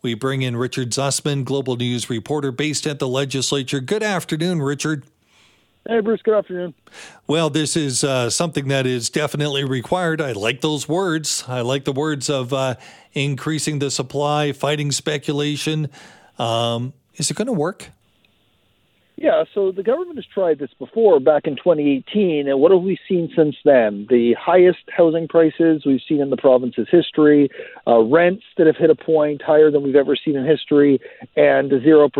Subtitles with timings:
[0.00, 3.80] We bring in Richard Zussman, Global News reporter based at the legislature.
[3.80, 5.04] Good afternoon, Richard.
[5.88, 6.74] Hey, Bruce, good afternoon.
[7.26, 10.20] Well, this is uh, something that is definitely required.
[10.20, 11.44] I like those words.
[11.48, 12.74] I like the words of uh,
[13.12, 15.88] increasing the supply, fighting speculation.
[16.38, 17.90] Um, is it going to work?
[19.20, 22.96] Yeah, so the government has tried this before back in 2018, and what have we
[23.08, 24.06] seen since then?
[24.08, 27.48] The highest housing prices we've seen in the province's history,
[27.84, 31.00] uh, rents that have hit a point higher than we've ever seen in history,
[31.34, 32.10] and a 0%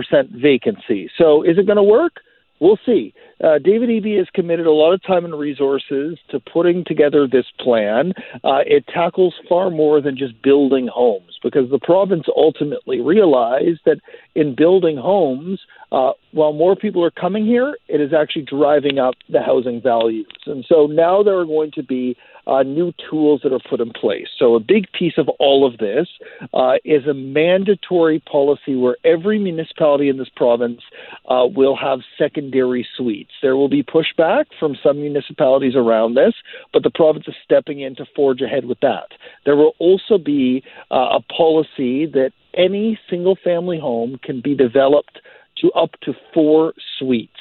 [0.43, 1.09] vacancy.
[1.17, 2.15] So is it going to work?
[2.61, 3.15] we'll see.
[3.43, 7.47] Uh, David Eby has committed a lot of time and resources to putting together this
[7.61, 8.13] plan.
[8.45, 14.01] Uh, it tackles far more than just building homes because the province ultimately realized that
[14.35, 15.61] in building homes,
[15.91, 20.29] uh, while more people are coming here, it is actually driving up the housing values.
[20.47, 22.17] And so now there are going to be
[22.49, 24.27] uh, new tools that are put in place.
[24.39, 26.09] So, a big piece of all of this
[26.55, 30.81] uh, is a mandatory policy where every municipality in this province
[31.29, 33.33] uh, will have secondary suites.
[33.43, 36.33] There will be pushback from some municipalities around this,
[36.73, 39.09] but the province is stepping in to forge ahead with that.
[39.45, 45.21] There will also be uh, a policy that any single family home can be developed
[45.61, 47.41] to up to four suites.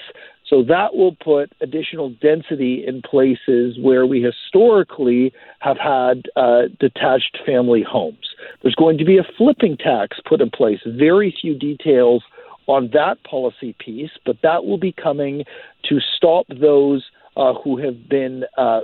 [0.50, 7.38] So that will put additional density in places where we historically have had uh, detached
[7.46, 8.30] family homes.
[8.62, 10.80] There's going to be a flipping tax put in place.
[10.86, 12.24] Very few details
[12.68, 15.44] on that policy piece, but that will be coming
[15.90, 18.82] to stop those uh, who have been uh,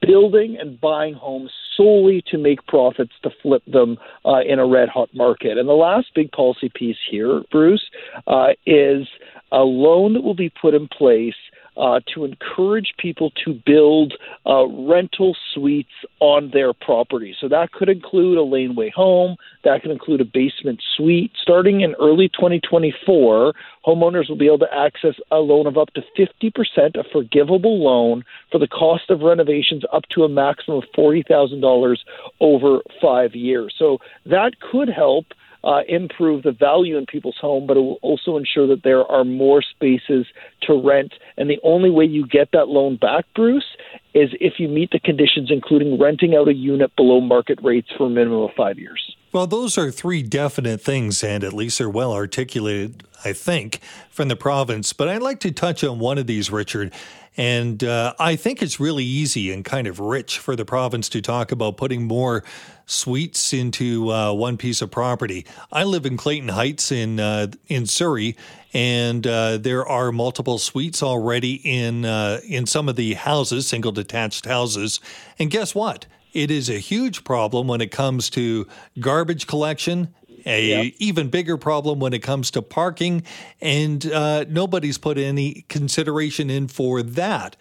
[0.00, 4.88] building and buying homes solely to make profits to flip them uh, in a red
[4.88, 5.58] hot market.
[5.58, 7.88] And the last big policy piece here, Bruce,
[8.26, 9.06] uh, is
[9.52, 11.34] a loan that will be put in place
[11.78, 14.14] uh, to encourage people to build
[14.46, 17.34] uh, rental suites on their property.
[17.40, 21.32] So that could include a laneway home, that could include a basement suite.
[21.40, 23.54] Starting in early 2024,
[23.86, 28.24] homeowners will be able to access a loan of up to 50%, a forgivable loan
[28.50, 31.96] for the cost of renovations up to a maximum of $40,000
[32.40, 33.74] over five years.
[33.78, 35.26] So that could help
[35.64, 39.24] uh, improve the value in people's home, but it will also ensure that there are
[39.24, 40.26] more spaces
[40.62, 41.12] to rent.
[41.36, 43.76] And the only way you get that loan back, Bruce,
[44.14, 48.06] is if you meet the conditions, including renting out a unit below market rates for
[48.06, 49.16] a minimum of five years.
[49.30, 53.80] Well, those are three definite things, and at least they're well articulated, I think,
[54.10, 54.92] from the province.
[54.92, 56.94] But I'd like to touch on one of these, Richard.
[57.36, 61.20] And uh, I think it's really easy and kind of rich for the province to
[61.20, 62.42] talk about putting more
[62.88, 65.46] suites into uh, one piece of property.
[65.70, 68.36] I live in Clayton Heights in uh, in Surrey,
[68.74, 73.92] and uh, there are multiple suites already in uh, in some of the houses, single
[73.92, 74.98] detached houses.
[75.38, 76.06] And guess what?
[76.32, 78.66] It is a huge problem when it comes to
[78.98, 80.14] garbage collection
[80.46, 80.94] a yep.
[80.98, 83.22] even bigger problem when it comes to parking,
[83.60, 87.56] and uh, nobody's put any consideration in for that.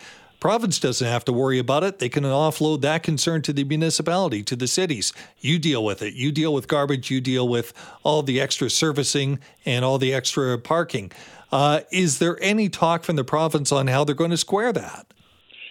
[0.47, 1.99] Province doesn't have to worry about it.
[1.99, 5.11] They can offload that concern to the municipality, to the cities.
[5.41, 6.13] You deal with it.
[6.13, 7.11] You deal with garbage.
[7.11, 11.11] You deal with all the extra servicing and all the extra parking.
[11.51, 15.13] Uh, is there any talk from the province on how they're going to square that?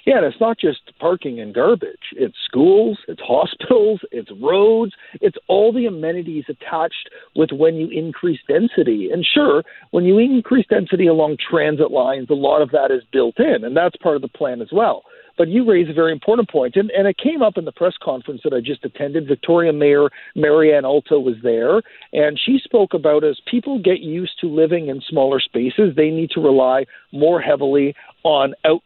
[0.06, 2.12] Yeah, and it's not just parking and garbage.
[2.12, 8.38] It's schools, it's hospitals, it's roads, it's all the amenities attached with when you increase
[8.46, 9.10] density.
[9.12, 13.40] And sure, when you increase density along transit lines, a lot of that is built
[13.40, 15.02] in, and that's part of the plan as well.
[15.36, 17.94] But you raise a very important point, and, and it came up in the press
[18.00, 19.26] conference that I just attended.
[19.26, 24.46] Victoria Mayor Marianne Alto was there, and she spoke about as people get used to
[24.46, 28.82] living in smaller spaces, they need to rely more heavily on out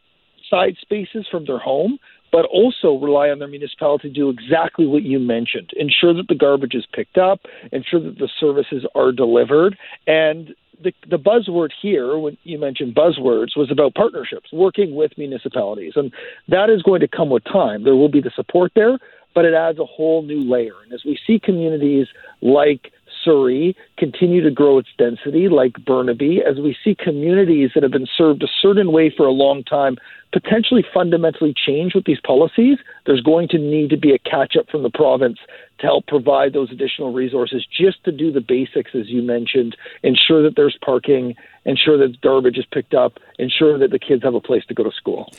[0.51, 1.97] outside spaces from their home,
[2.31, 6.35] but also rely on their municipality to do exactly what you mentioned ensure that the
[6.35, 7.41] garbage is picked up,
[7.71, 9.77] ensure that the services are delivered.
[10.07, 15.93] And the, the buzzword here, when you mentioned buzzwords, was about partnerships, working with municipalities.
[15.95, 16.11] And
[16.47, 17.83] that is going to come with time.
[17.83, 18.97] There will be the support there,
[19.35, 20.73] but it adds a whole new layer.
[20.83, 22.07] And as we see communities
[22.41, 22.91] like
[23.23, 28.07] Surrey continue to grow its density, like Burnaby, as we see communities that have been
[28.17, 29.97] served a certain way for a long time
[30.31, 34.69] potentially fundamentally change with these policies, there's going to need to be a catch up
[34.69, 35.37] from the province
[35.79, 40.41] to help provide those additional resources just to do the basics, as you mentioned, ensure
[40.43, 41.35] that there's parking,
[41.65, 44.83] ensure that garbage is picked up, ensure that the kids have a place to go
[44.83, 45.31] to school.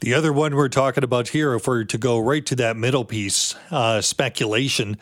[0.00, 3.04] The other one we're talking about here, if we're to go right to that middle
[3.04, 4.96] piece, uh, speculation,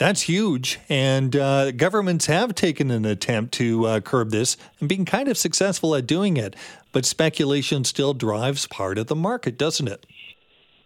[0.00, 0.80] that's huge.
[0.88, 5.36] And uh, governments have taken an attempt to uh, curb this and been kind of
[5.36, 6.56] successful at doing it.
[6.90, 10.06] But speculation still drives part of the market, doesn't it?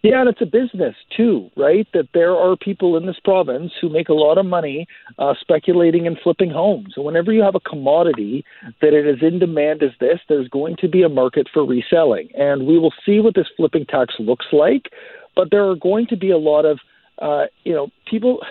[0.03, 1.87] Yeah, and it's a business too, right?
[1.93, 4.85] That there are people in this province who make a lot of money
[5.17, 6.93] uh, speculating and flipping homes.
[6.97, 8.43] And whenever you have a commodity
[8.81, 12.27] that it is in demand as this, there's going to be a market for reselling.
[12.37, 14.89] And we will see what this flipping tax looks like.
[15.37, 16.79] But there are going to be a lot of,
[17.19, 18.41] uh, you know, people.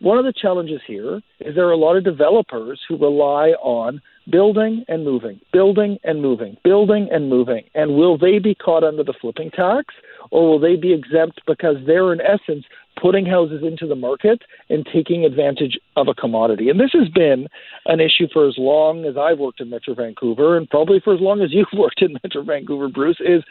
[0.00, 4.00] One of the challenges here is there are a lot of developers who rely on
[4.30, 7.64] building and moving, building and moving, building and moving.
[7.74, 9.94] And will they be caught under the flipping tax
[10.30, 12.64] or will they be exempt because they're, in essence,
[13.00, 16.68] putting houses into the market and taking advantage of a commodity?
[16.68, 17.48] And this has been
[17.86, 21.20] an issue for as long as I've worked in Metro Vancouver and probably for as
[21.20, 23.42] long as you've worked in Metro Vancouver, Bruce, is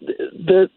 [0.00, 0.68] the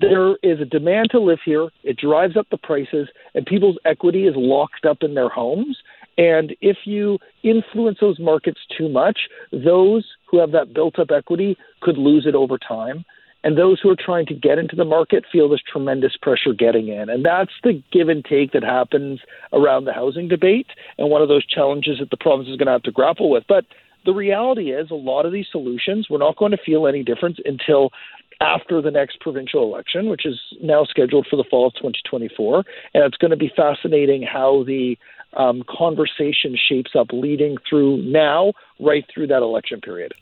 [0.00, 1.68] there is a demand to live here.
[1.82, 5.78] It drives up the prices, and people's equity is locked up in their homes.
[6.16, 9.18] And if you influence those markets too much,
[9.52, 13.04] those who have that built up equity could lose it over time.
[13.44, 16.88] And those who are trying to get into the market feel this tremendous pressure getting
[16.88, 17.08] in.
[17.08, 19.20] And that's the give and take that happens
[19.52, 20.66] around the housing debate
[20.98, 23.44] and one of those challenges that the province is going to have to grapple with.
[23.48, 23.64] But
[24.04, 27.38] the reality is, a lot of these solutions, we're not going to feel any difference
[27.44, 27.90] until
[28.40, 32.64] after the next provincial election, which is now scheduled for the fall of 2024.
[32.94, 34.96] And it's going to be fascinating how the
[35.34, 40.14] um, conversation shapes up leading through now, right through that election period.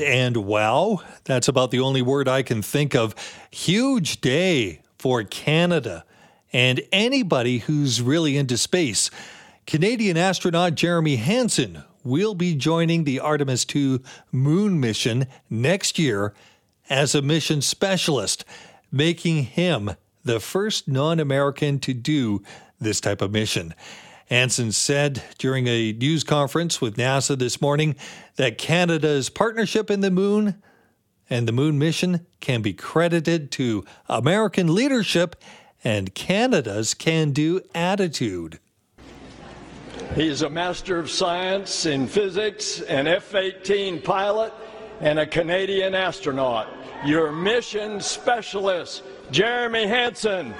[0.00, 3.14] And wow, that's about the only word I can think of.
[3.50, 6.04] Huge day for Canada
[6.52, 9.10] and anybody who's really into space.
[9.66, 14.00] Canadian astronaut Jeremy Hansen will be joining the Artemis 2
[14.32, 16.34] moon mission next year
[16.90, 18.44] as a mission specialist,
[18.90, 19.90] making him
[20.24, 22.42] the first non American to do
[22.80, 23.74] this type of mission.
[24.28, 27.96] Hansen said during a news conference with NASA this morning
[28.36, 30.62] that Canada's partnership in the moon
[31.30, 35.36] and the moon mission can be credited to American leadership
[35.82, 38.58] and Canada's can do attitude.
[40.14, 44.52] He's a Master of Science in Physics, an F 18 pilot,
[45.00, 46.66] and a Canadian astronaut.
[47.04, 50.54] Your mission specialist, Jeremy Hansen.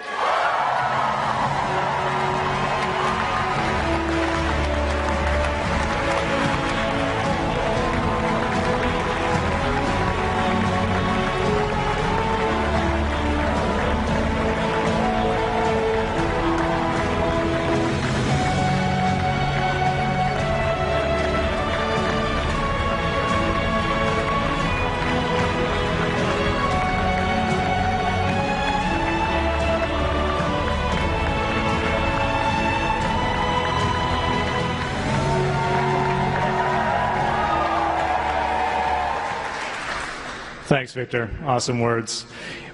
[40.78, 41.28] Thanks, Victor.
[41.44, 42.22] Awesome words.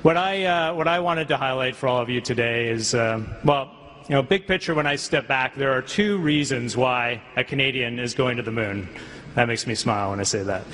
[0.03, 3.23] What I, uh, what I wanted to highlight for all of you today is, uh,
[3.47, 3.71] well,
[4.11, 7.99] you know, big picture, when I step back, there are two reasons why a Canadian
[7.99, 8.91] is going to the moon.
[9.37, 10.65] That makes me smile when I say that.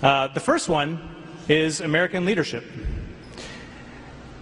[0.02, 1.14] uh, the first one
[1.46, 2.64] is American leadership.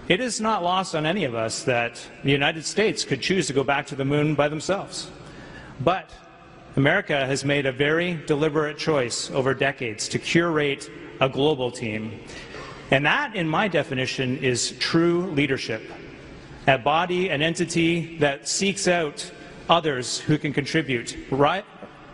[0.06, 3.52] It is not lost on any of us that the United States could choose to
[3.52, 5.10] go back to the moon by themselves.
[5.80, 6.12] But
[6.76, 10.90] America has made a very deliberate choice over decades to curate
[11.20, 12.20] a global team.
[12.90, 15.82] And that, in my definition, is true leadership.
[16.66, 19.30] A body, an entity that seeks out
[19.68, 21.64] others who can contribute, right,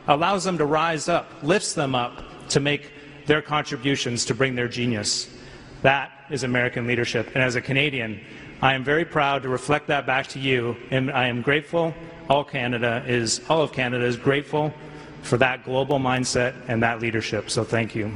[0.08, 2.92] allows them to rise up, lifts them up to make
[3.26, 5.28] their contributions to bring their genius.
[5.82, 7.28] That is American leadership.
[7.34, 8.20] And as a Canadian,
[8.62, 11.94] I am very proud to reflect that back to you, and I am grateful
[12.30, 14.72] all Canada is, all of Canada is grateful
[15.22, 17.50] for that global mindset and that leadership.
[17.50, 18.12] So thank you.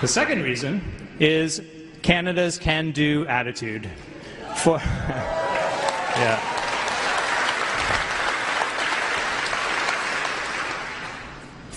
[0.00, 0.80] The second reason
[1.18, 1.60] is
[2.02, 3.90] Canada's can do attitude.
[4.54, 6.57] For, yeah.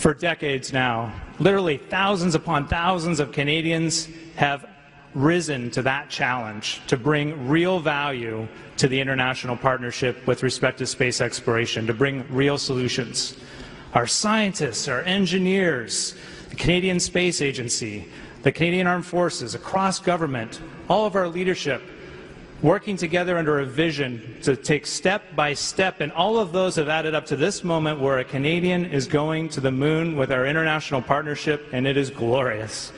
[0.01, 1.13] For decades now.
[1.39, 4.65] Literally, thousands upon thousands of Canadians have
[5.13, 10.88] risen to that challenge to bring real value to the international partnership with respect to
[10.88, 13.38] space exploration, to bring real solutions.
[13.93, 16.15] Our scientists, our engineers,
[16.50, 18.08] the Canadian Space Agency,
[18.41, 21.84] the Canadian Armed Forces, across government, all of our leadership
[22.62, 26.89] working together under a vision to take step by step, and all of those have
[26.89, 30.46] added up to this moment where a Canadian is going to the moon with our
[30.46, 32.91] international partnership, and it is glorious.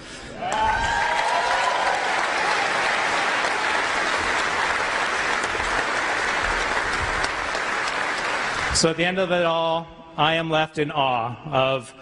[8.76, 11.94] So at the end of it all, I am left in awe of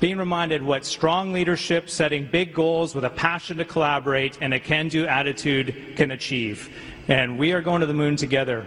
[0.00, 4.58] being reminded what strong leadership, setting big goals with a passion to collaborate, and a
[4.58, 6.68] can do attitude can achieve.
[7.08, 8.66] And we are going to the moon together.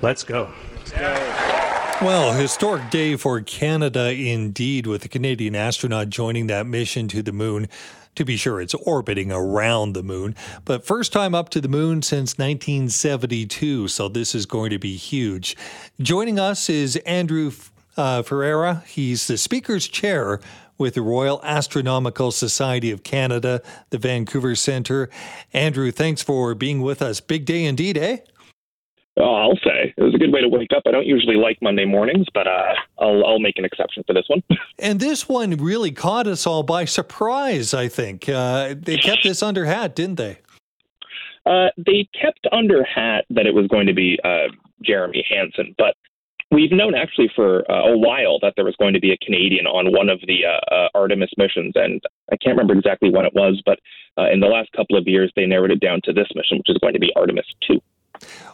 [0.00, 0.52] Let's go.
[2.02, 7.32] Well, historic day for Canada indeed, with the Canadian astronaut joining that mission to the
[7.32, 7.68] moon.
[8.16, 12.00] To be sure, it's orbiting around the moon, but first time up to the moon
[12.00, 15.56] since 1972, so this is going to be huge.
[16.00, 17.50] Joining us is Andrew
[17.96, 18.84] uh, Ferreira.
[18.86, 20.40] He's the Speaker's Chair
[20.78, 25.08] with the Royal Astronomical Society of Canada, the Vancouver Centre.
[25.52, 27.20] Andrew, thanks for being with us.
[27.20, 28.18] Big day indeed, eh?
[29.16, 30.82] Oh, I'll say it was a good way to wake up.
[30.86, 34.24] I don't usually like Monday mornings, but uh, I'll, I'll make an exception for this
[34.26, 34.42] one.
[34.80, 37.72] and this one really caught us all by surprise.
[37.72, 40.38] I think uh, they kept this under hat, didn't they?
[41.46, 44.48] Uh, they kept under hat that it was going to be uh,
[44.82, 45.94] Jeremy Hansen, but
[46.54, 49.66] we've known actually for uh, a while that there was going to be a Canadian
[49.66, 52.00] on one of the uh, Artemis missions, and
[52.32, 53.78] I can't remember exactly when it was, but
[54.32, 56.78] in the last couple of years they narrowed it down to this mission, which is
[56.78, 57.80] going to be Artemis two.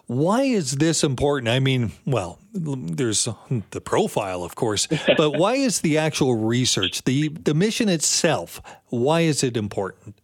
[0.07, 1.49] Why is this important?
[1.49, 3.28] I mean, well, there's
[3.71, 9.21] the profile, of course, but why is the actual research, the, the mission itself, why
[9.21, 10.16] is it important?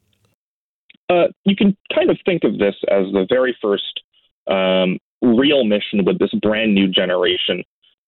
[1.09, 4.01] Uh, you can kind of think of this as the very first
[4.49, 7.63] um, real mission with this brand new generation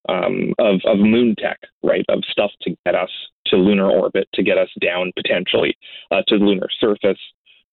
[0.09, 2.05] um, of, of moon tech, right?
[2.09, 3.11] Of stuff to get us
[3.47, 5.77] to lunar orbit, to get us down potentially
[6.11, 7.19] uh, to the lunar surface,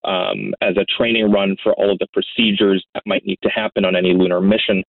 [0.04, 3.86] um, as a training run for all of the procedures that might need to happen
[3.86, 4.84] on any lunar mission.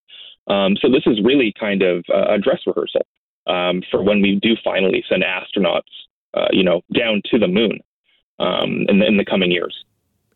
[0.47, 3.05] Um, so this is really kind of a dress rehearsal
[3.47, 5.81] um, for when we do finally send astronauts,
[6.35, 7.79] uh, you know, down to the moon
[8.39, 9.75] um, in the, in the coming years.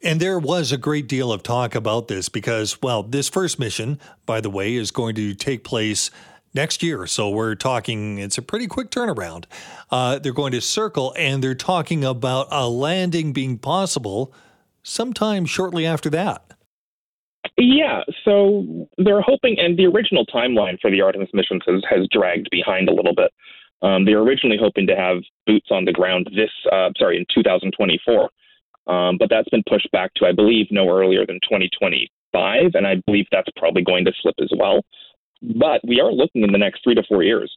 [0.02, 3.98] And there was a great deal of talk about this because, well, this first mission,
[4.24, 6.10] by the way, is going to take place
[6.54, 7.06] next year.
[7.06, 9.44] So we're talking, it's a pretty quick turnaround.
[9.90, 14.32] Uh, they're going to circle and they're talking about a landing being possible
[14.82, 16.44] sometime shortly after that.
[17.58, 22.48] Yeah, so they're hoping, and the original timeline for the Artemis missions has, has dragged
[22.50, 23.32] behind a little bit.
[23.82, 27.26] Um, they were originally hoping to have boots on the ground this, uh, sorry, in
[27.34, 28.30] 2024,
[28.86, 32.96] um, but that's been pushed back to, I believe, no earlier than 2025, and I
[33.06, 34.82] believe that's probably going to slip as well.
[35.42, 37.54] But we are looking in the next three to four years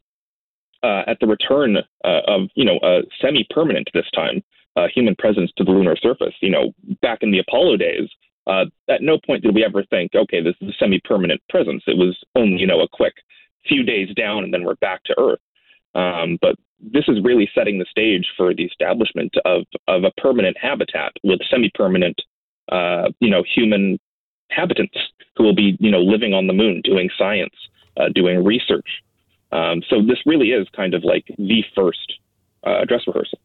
[0.83, 4.43] uh, at the return uh, of, you know, a semi-permanent this time
[4.75, 6.33] uh, human presence to the lunar surface.
[6.41, 8.09] You know, back in the Apollo days,
[8.47, 11.83] uh, at no point did we ever think, okay, this is a semi-permanent presence.
[11.87, 13.13] It was only, you know, a quick
[13.67, 15.39] few days down and then we're back to Earth.
[15.95, 20.57] Um, but this is really setting the stage for the establishment of, of a permanent
[20.59, 22.19] habitat with semi-permanent,
[22.71, 23.99] uh, you know, human
[24.49, 24.97] habitants
[25.35, 27.53] who will be, you know, living on the moon, doing science,
[27.97, 28.87] uh, doing research.
[29.51, 32.13] Um, so this really is kind of like the first
[32.63, 33.39] uh, dress rehearsal.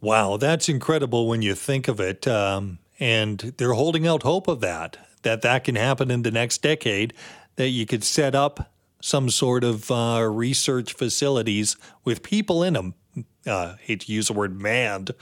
[0.00, 2.28] Wow, that's incredible when you think of it.
[2.28, 6.62] Um, and they're holding out hope of that, that that can happen in the next
[6.62, 7.14] decade,
[7.56, 8.70] that you could set up
[9.06, 12.94] some sort of uh, research facilities with people in them.
[13.46, 15.12] Uh, hate to use the word manned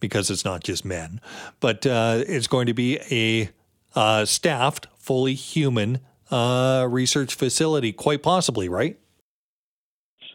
[0.00, 1.20] because it's not just men,
[1.60, 3.50] but uh, it's going to be a
[3.94, 8.98] uh, staffed, fully human uh, research facility, quite possibly, right?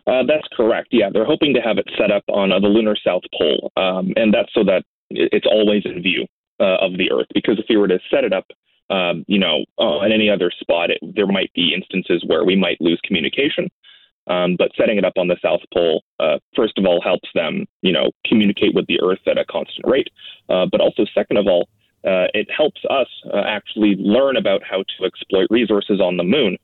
[0.06, 0.90] Uh, that's correct.
[0.92, 4.14] Yeah, they're hoping to have it set up on uh, the lunar south pole, um,
[4.16, 6.28] and that's so that it's always in view
[6.60, 7.28] of the Earth.
[7.34, 8.46] Because if we were to set it up,
[8.90, 12.80] um, you know, uh, any other spot, it, there might be instances where we might
[12.82, 13.70] lose communication.
[14.28, 17.66] Um, but setting it up on the South Pole, uh, first of all, helps them,
[17.82, 20.10] you know, communicate with the Earth at a constant rate.
[20.50, 21.68] Uh, but also, second of all,
[22.04, 26.58] it helps us actually learn about how to exploit resources on the Moon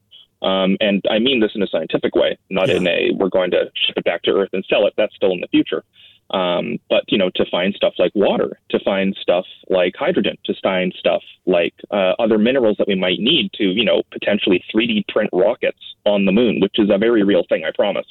[0.46, 2.76] um, and I mean this in a scientific way, not yeah.
[2.76, 4.94] in a we're going to ship it back to Earth and sell it.
[4.96, 5.84] That's still in the future.
[6.32, 10.54] Um, but you know, to find stuff like water, to find stuff like hydrogen, to
[10.62, 15.08] find stuff like uh, other minerals that we might need to, you know, potentially 3D
[15.08, 18.08] print rockets on the moon, which is a very real thing, I promise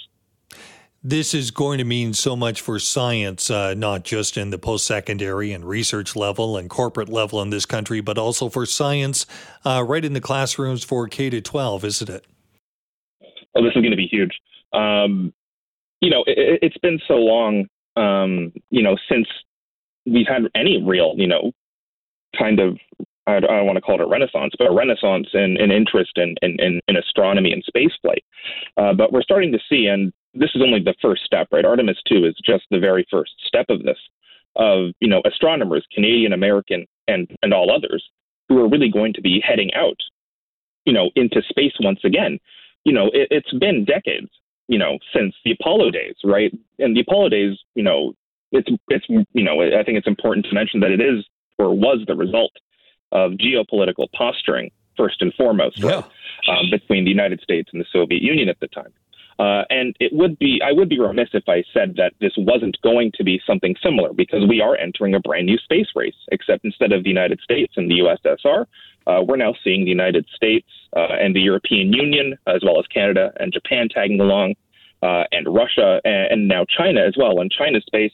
[1.07, 4.87] this is going to mean so much for science, uh, not just in the post
[4.87, 9.27] secondary and research level and corporate level in this country, but also for science
[9.67, 12.27] uh, right in the classrooms for K to 12, isn't it?
[13.55, 14.33] Oh, this is going to be huge.
[14.73, 15.35] Um,
[16.01, 19.29] you know, it, has been so long, um, you know, since
[20.07, 21.53] we've had any real, you know,
[22.37, 22.79] kind of
[23.27, 26.35] I don't want to call it a renaissance, but a renaissance in, in interest in,
[26.43, 28.23] in, in astronomy and spaceflight.
[28.77, 31.65] Uh, but we're starting to see, and this is only the first step, right?
[31.65, 33.99] Artemis 2 is just the very first step of this,
[34.57, 38.05] of, you know, astronomers, Canadian, American, and, and all others,
[38.49, 39.99] who are really going to be heading out,
[40.85, 42.39] you know, into space once again.
[42.85, 44.31] You know, it, it's been decades
[44.69, 46.53] you know, since the Apollo days, right?
[46.79, 48.15] And the Apollo days, you know,
[48.53, 51.25] it's it's you know, I think it's important to mention that it is
[51.59, 52.53] or was the result
[53.13, 55.97] of geopolitical posturing first and foremost, yeah.
[55.97, 56.05] right,
[56.49, 58.93] um, between the United States and the Soviet Union at the time.
[59.39, 62.81] Uh, and it would be, I would be remiss if I said that this wasn't
[62.83, 66.65] going to be something similar because we are entering a brand new space race, except
[66.65, 68.67] instead of the United States and the USSR,
[69.07, 72.87] uh, we're now seeing the United States uh, and the European Union, as well as
[72.87, 74.55] Canada and Japan tagging along,
[75.03, 77.41] uh, and Russia and, and, now China as well.
[77.41, 78.13] And China's space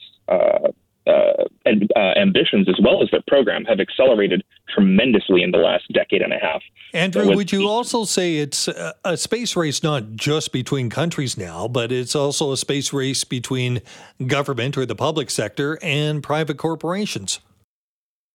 [1.07, 5.83] uh, uh, uh, ambitions as well as their program have accelerated tremendously in the last
[5.91, 6.61] decade and a half.
[6.93, 8.67] Andrew, so would you also say it's
[9.03, 13.81] a space race not just between countries now, but it's also a space race between
[14.27, 17.39] government or the public sector and private corporations?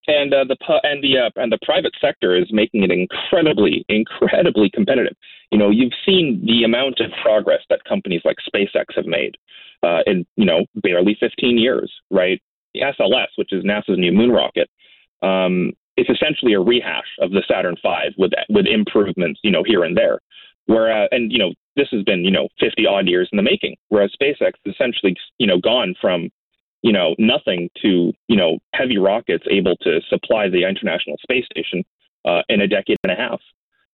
[0.08, 4.70] And uh, the and the uh, and the private sector is making it incredibly, incredibly
[4.70, 5.16] competitive.
[5.50, 9.36] You know, you've seen the amount of progress that companies like SpaceX have made
[9.82, 12.40] uh, in you know barely 15 years, right?
[12.76, 14.68] The SLS, which is NASA's new moon rocket,
[15.22, 19.82] um, is essentially a rehash of the Saturn V with with improvements, you know, here
[19.82, 20.20] and there.
[20.66, 23.76] Whereas, and you know, this has been you know 50 odd years in the making.
[23.88, 26.28] Whereas SpaceX has essentially you know gone from
[26.82, 31.82] you know nothing to you know heavy rockets able to supply the International Space Station
[32.24, 33.40] uh, in a decade and a half.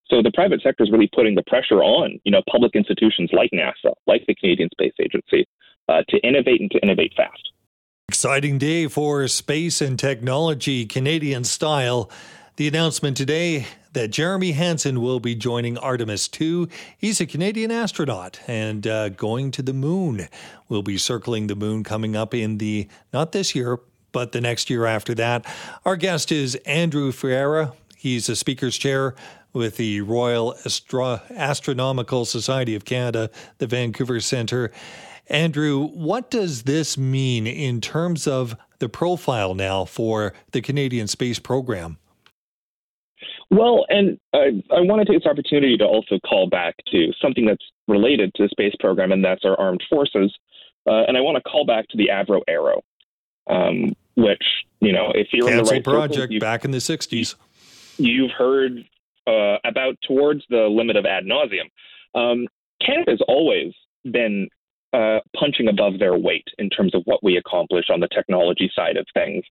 [0.08, 3.50] So the private sector is really putting the pressure on you know public institutions like
[3.54, 5.46] NASA, like the Canadian Space Agency,
[5.88, 7.52] uh, to innovate and to innovate fast.
[8.12, 12.10] Exciting day for space and technology, Canadian style.
[12.56, 16.68] The announcement today that Jeremy Hansen will be joining Artemis 2.
[16.98, 20.28] He's a Canadian astronaut and uh, going to the moon.
[20.68, 23.80] We'll be circling the moon coming up in the, not this year,
[24.12, 25.46] but the next year after that.
[25.86, 27.72] Our guest is Andrew Ferreira.
[27.96, 29.14] He's a speaker's chair
[29.54, 34.70] with the Royal Astro- Astronomical Society of Canada, the Vancouver Centre.
[35.28, 41.38] Andrew, what does this mean in terms of the profile now for the Canadian space
[41.38, 41.98] program?
[43.50, 47.44] Well, and I, I want to take this opportunity to also call back to something
[47.44, 50.34] that's related to the space program, and that's our armed forces.
[50.86, 52.82] Uh, and I want to call back to the Avro Arrow,
[53.48, 54.42] um, which,
[54.80, 57.34] you know, if you're Cancel in the right project back in the 60s.
[57.98, 58.84] You've heard
[59.26, 61.70] uh, about towards the limit of ad nauseum.
[62.18, 62.48] Um,
[62.84, 63.74] Canada's always
[64.10, 64.48] been
[64.92, 68.96] uh, punching above their weight in terms of what we accomplish on the technology side
[68.96, 69.44] of things.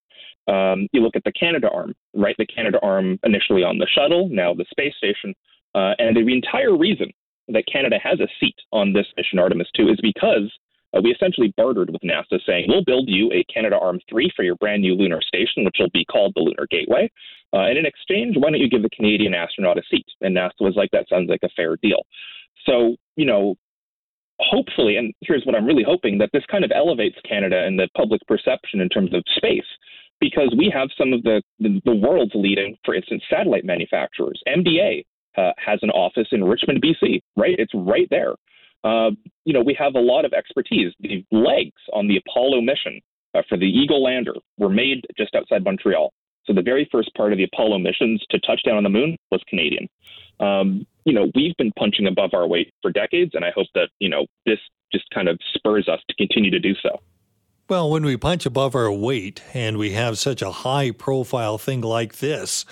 [0.48, 2.36] Um, you look at the Canadarm, right?
[2.38, 5.34] The Canadarm initially on the shuttle, now the space station.
[5.74, 7.10] Uh, and the entire reason
[7.48, 10.52] that Canada has a seat on this mission Artemis 2 is because
[10.94, 14.56] uh, we essentially bartered with NASA saying, we'll build you a Canadarm 3 for your
[14.56, 17.10] brand new lunar station, which will be called the Lunar Gateway.
[17.52, 20.06] Uh, and in exchange, why don't you give the Canadian astronaut a seat?
[20.20, 22.02] And NASA was like, that sounds like a fair deal.
[22.66, 23.56] So, you know,
[24.42, 27.88] hopefully, and here's what I'm really hoping that this kind of elevates Canada and the
[27.96, 29.64] public perception in terms of space,
[30.20, 34.40] because we have some of the, the, the world's leading, for instance, satellite manufacturers.
[34.48, 35.04] MDA
[35.36, 37.56] uh, has an office in Richmond, BC, right?
[37.58, 38.34] It's right there.
[38.84, 39.10] Uh,
[39.44, 40.92] you know, we have a lot of expertise.
[41.00, 43.00] The legs on the Apollo mission
[43.34, 46.12] uh, for the Eagle lander were made just outside Montreal.
[46.44, 49.16] So the very first part of the Apollo missions to touch down on the moon
[49.30, 49.88] was Canadian.
[50.40, 53.88] Um, you know, we've been punching above our weight for decades, and I hope that,
[53.98, 54.58] you know, this
[54.92, 57.00] just kind of spurs us to continue to do so.
[57.68, 61.80] Well, when we punch above our weight and we have such a high profile thing
[61.80, 62.66] like this,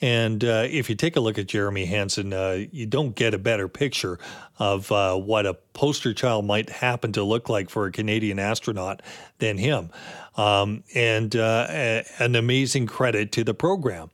[0.00, 3.38] and uh, if you take a look at Jeremy Hansen, uh, you don't get a
[3.38, 4.18] better picture
[4.58, 9.02] of uh, what a poster child might happen to look like for a Canadian astronaut
[9.38, 9.90] than him.
[10.36, 14.10] Um, and uh, an amazing credit to the program.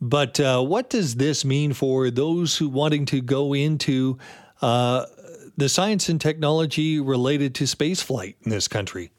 [0.00, 4.18] But uh, what does this mean for those who wanting to go into
[4.62, 5.06] uh,
[5.56, 9.12] the science and technology related to spaceflight in this country?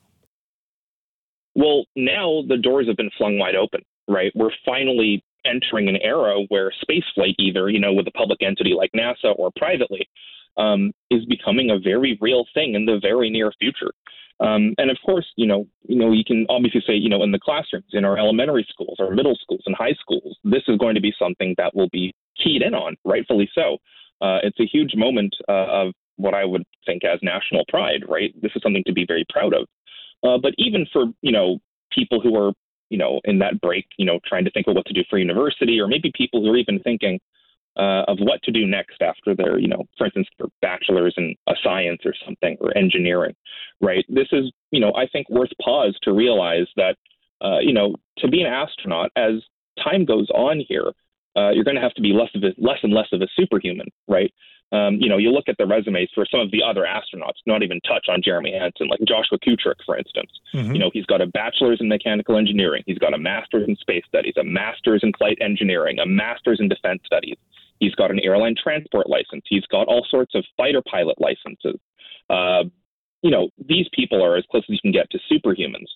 [1.54, 4.32] Well, now the doors have been flung wide open, right?
[4.36, 8.92] We're finally entering an era where spaceflight, either you know with a public entity like
[8.96, 10.08] NASA or privately,
[10.58, 13.92] um, is becoming a very real thing in the very near future.
[14.40, 17.32] Um, and of course, you know, you know, you can obviously say, you know, in
[17.32, 20.96] the classrooms, in our elementary schools, our middle schools, and high schools, this is going
[20.96, 23.78] to be something that will be keyed in on, rightfully so.
[24.20, 28.34] Uh, it's a huge moment uh, of what I would think as national pride, right?
[28.42, 29.68] This is something to be very proud of.
[30.24, 31.60] Uh, but even for you know
[31.92, 32.52] people who are
[32.90, 35.18] you know in that break, you know, trying to think of what to do for
[35.18, 37.20] university, or maybe people who are even thinking,
[37.78, 41.36] uh, of what to do next after their, you know, for instance, their bachelor's in
[41.48, 43.36] a science or something or engineering,
[43.80, 44.06] right?
[44.10, 46.98] This is, you know, I think worth pause to realize that,
[47.42, 49.36] uh, you know, to be an astronaut as
[49.84, 50.92] time goes on here,
[51.36, 53.28] uh, you're going to have to be less of a, less and less of a
[53.36, 54.34] superhuman, right?
[54.74, 57.62] Um, you know, you look at the resumes for some of the other astronauts, not
[57.62, 60.32] even touch on Jeremy Hansen, like Joshua Kutryk, for instance.
[60.54, 60.74] Mm-hmm.
[60.74, 64.04] You know, he's got a bachelor's in mechanical engineering, he's got a master's in space
[64.08, 67.38] studies, a master's in flight engineering, a master's in defense studies.
[67.82, 69.44] He's got an airline transport license.
[69.50, 71.80] He's got all sorts of fighter pilot licenses.
[72.30, 72.66] Uh,
[73.24, 75.88] you know, these people are as close as you can get to superhumans,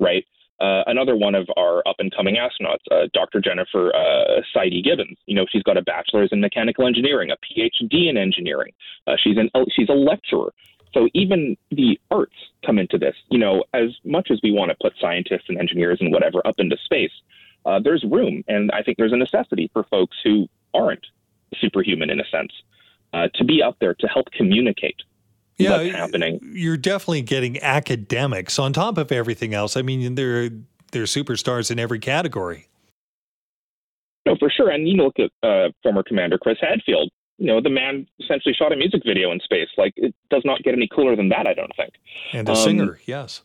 [0.00, 0.24] right?
[0.58, 3.40] Uh, another one of our up and coming astronauts, uh, Dr.
[3.40, 4.40] Jennifer uh,
[4.82, 5.18] Gibbons.
[5.26, 8.72] You know, she's got a bachelor's in mechanical engineering, a PhD in engineering.
[9.06, 10.52] Uh, she's an she's a lecturer.
[10.94, 13.16] So even the arts come into this.
[13.30, 16.54] You know, as much as we want to put scientists and engineers and whatever up
[16.58, 17.12] into space,
[17.66, 21.04] uh, there's room, and I think there's a necessity for folks who aren't
[21.60, 22.52] superhuman in a sense
[23.12, 24.96] uh, to be up there to help communicate
[25.56, 26.40] yeah, what's happening.
[26.42, 29.76] You're definitely getting academics on top of everything else.
[29.76, 30.50] I mean, they're
[30.92, 32.68] they're superstars in every category.
[34.26, 34.70] No, for sure.
[34.70, 37.10] And you look at uh, former Commander Chris Hadfield.
[37.38, 39.68] You know, the man essentially shot a music video in space.
[39.76, 41.94] Like, it does not get any cooler than that, I don't think.
[42.32, 43.42] And a um, singer, yes.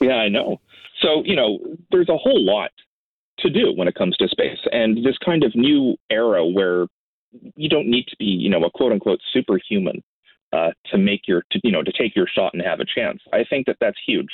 [0.00, 0.60] Yeah, I know.
[1.02, 1.58] So, you know,
[1.90, 2.70] there's a whole lot
[3.40, 4.60] to do when it comes to space.
[4.70, 6.86] And this kind of new era where
[7.56, 10.02] you don't need to be, you know, a quote unquote superhuman
[10.52, 13.20] uh, to make your, to, you know, to take your shot and have a chance.
[13.32, 14.28] I think that that's huge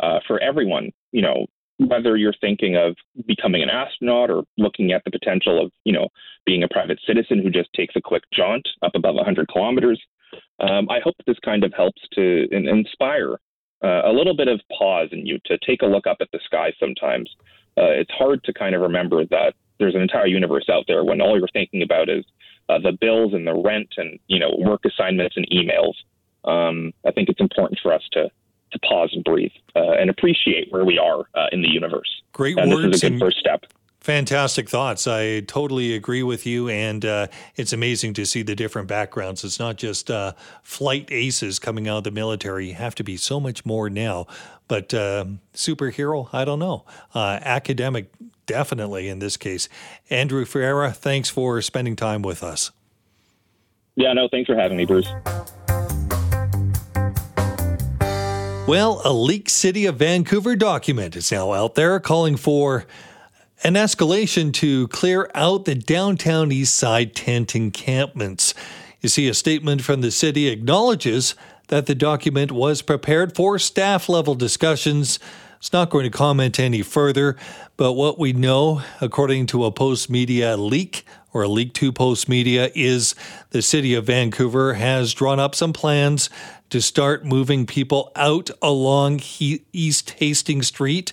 [0.00, 0.90] uh, for everyone.
[1.12, 1.46] You know,
[1.78, 6.08] whether you're thinking of becoming an astronaut or looking at the potential of, you know,
[6.44, 10.00] being a private citizen who just takes a quick jaunt up above 100 kilometers.
[10.60, 13.38] Um, I hope this kind of helps to in, inspire
[13.84, 16.40] uh, a little bit of pause in you to take a look up at the
[16.44, 17.30] sky sometimes.
[17.76, 21.20] Uh, it's hard to kind of remember that there's an entire universe out there when
[21.20, 22.24] all you're thinking about is
[22.68, 25.94] uh, the bills and the rent and you know work assignments and emails.
[26.44, 28.30] Um, I think it's important for us to
[28.72, 32.22] to pause and breathe uh, and appreciate where we are uh, in the universe.
[32.32, 32.86] Great and words.
[32.86, 33.64] This is a good first step.
[34.02, 35.06] Fantastic thoughts.
[35.06, 36.68] I totally agree with you.
[36.68, 39.44] And uh, it's amazing to see the different backgrounds.
[39.44, 40.32] It's not just uh,
[40.64, 42.66] flight aces coming out of the military.
[42.66, 44.26] You have to be so much more now.
[44.66, 46.84] But uh, superhero, I don't know.
[47.14, 48.10] Uh, academic,
[48.46, 49.68] definitely in this case.
[50.10, 52.70] Andrew Ferreira, thanks for spending time with us.
[53.96, 55.08] Yeah, no, thanks for having me, Bruce.
[58.66, 62.86] Well, a leaked City of Vancouver document is now out there calling for
[63.64, 68.54] an escalation to clear out the downtown east side tent encampments.
[69.00, 71.34] You see, a statement from the city acknowledges
[71.68, 75.18] that the document was prepared for staff level discussions.
[75.62, 77.36] It's not going to comment any further,
[77.76, 83.14] but what we know, according to a Postmedia leak or a leak to Postmedia, is
[83.50, 86.28] the city of Vancouver has drawn up some plans
[86.70, 91.12] to start moving people out along East Hastings Street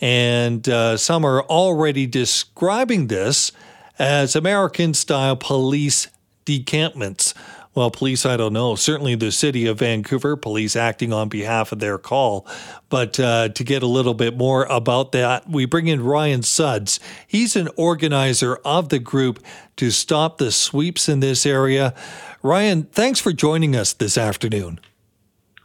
[0.00, 3.50] and uh, some are already describing this
[3.98, 6.06] as American style police
[6.46, 7.34] decampments.
[7.74, 8.74] Well, police, I don't know.
[8.74, 12.46] Certainly the city of Vancouver, police acting on behalf of their call.
[12.90, 17.00] But uh, to get a little bit more about that, we bring in Ryan Sudds.
[17.26, 19.42] He's an organizer of the group
[19.76, 21.94] to stop the sweeps in this area.
[22.42, 24.78] Ryan, thanks for joining us this afternoon.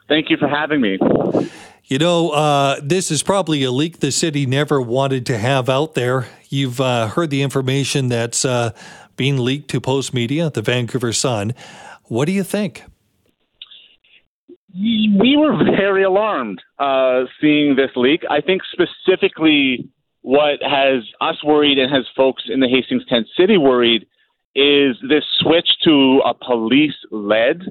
[0.08, 0.98] Thank you for having me.
[1.86, 5.94] You know, uh, this is probably a leak the city never wanted to have out
[5.94, 6.28] there.
[6.50, 8.72] You've uh, heard the information that's uh,
[9.18, 11.54] being leaked to Postmedia, the Vancouver Sun.
[12.08, 12.84] What do you think?
[14.74, 18.22] We were very alarmed uh, seeing this leak.
[18.30, 19.90] I think specifically
[20.22, 24.06] what has us worried and has folks in the Hastings Tent City worried
[24.56, 27.62] is this switch to a police led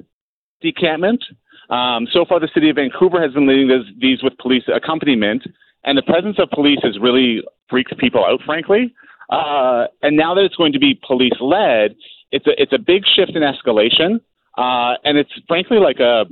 [0.61, 1.23] decampment.
[1.69, 5.43] Um, so far, the city of Vancouver has been leading this, these with police accompaniment,
[5.83, 8.93] and the presence of police has really freaked people out, frankly.
[9.29, 11.95] Uh, and now that it's going to be police led,
[12.31, 14.19] it's a it's a big shift in escalation,
[14.57, 16.25] uh, and it's frankly like a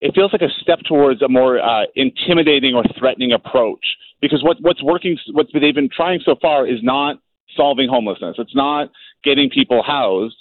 [0.00, 3.84] it feels like a step towards a more uh, intimidating or threatening approach.
[4.20, 7.16] Because what what's working, what they've been trying so far is not
[7.56, 8.36] solving homelessness.
[8.38, 8.90] It's not
[9.24, 10.36] getting people housed.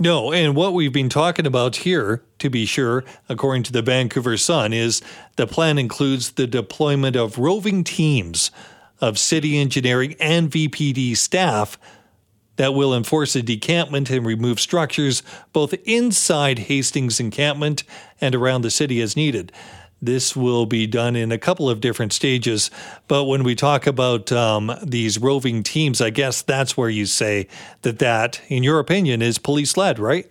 [0.00, 4.36] No, and what we've been talking about here, to be sure, according to the Vancouver
[4.36, 5.00] Sun, is
[5.36, 8.50] the plan includes the deployment of roving teams
[9.00, 11.78] of city engineering and VPD staff
[12.56, 17.84] that will enforce a decampment and remove structures both inside Hastings encampment
[18.20, 19.52] and around the city as needed.
[20.00, 22.72] This will be done in a couple of different stages.
[23.06, 27.46] But when we talk about um, these roving teams, I guess that's where you say
[27.82, 30.26] that that, in your opinion, is police led, right?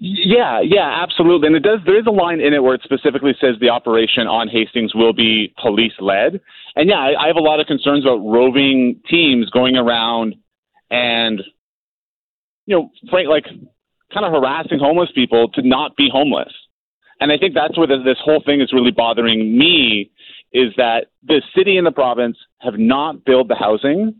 [0.00, 1.48] Yeah, yeah, absolutely.
[1.48, 1.78] And it does.
[1.84, 5.12] There is a line in it where it specifically says the operation on Hastings will
[5.12, 6.40] be police led.
[6.76, 10.34] And yeah, I, I have a lot of concerns about roving teams going around
[10.90, 11.42] and,
[12.66, 13.46] you know, frank, like
[14.12, 16.52] kind of harassing homeless people to not be homeless.
[17.20, 20.10] And I think that's where this, whole thing is really bothering me
[20.52, 24.14] is that the city and the province have not built the housing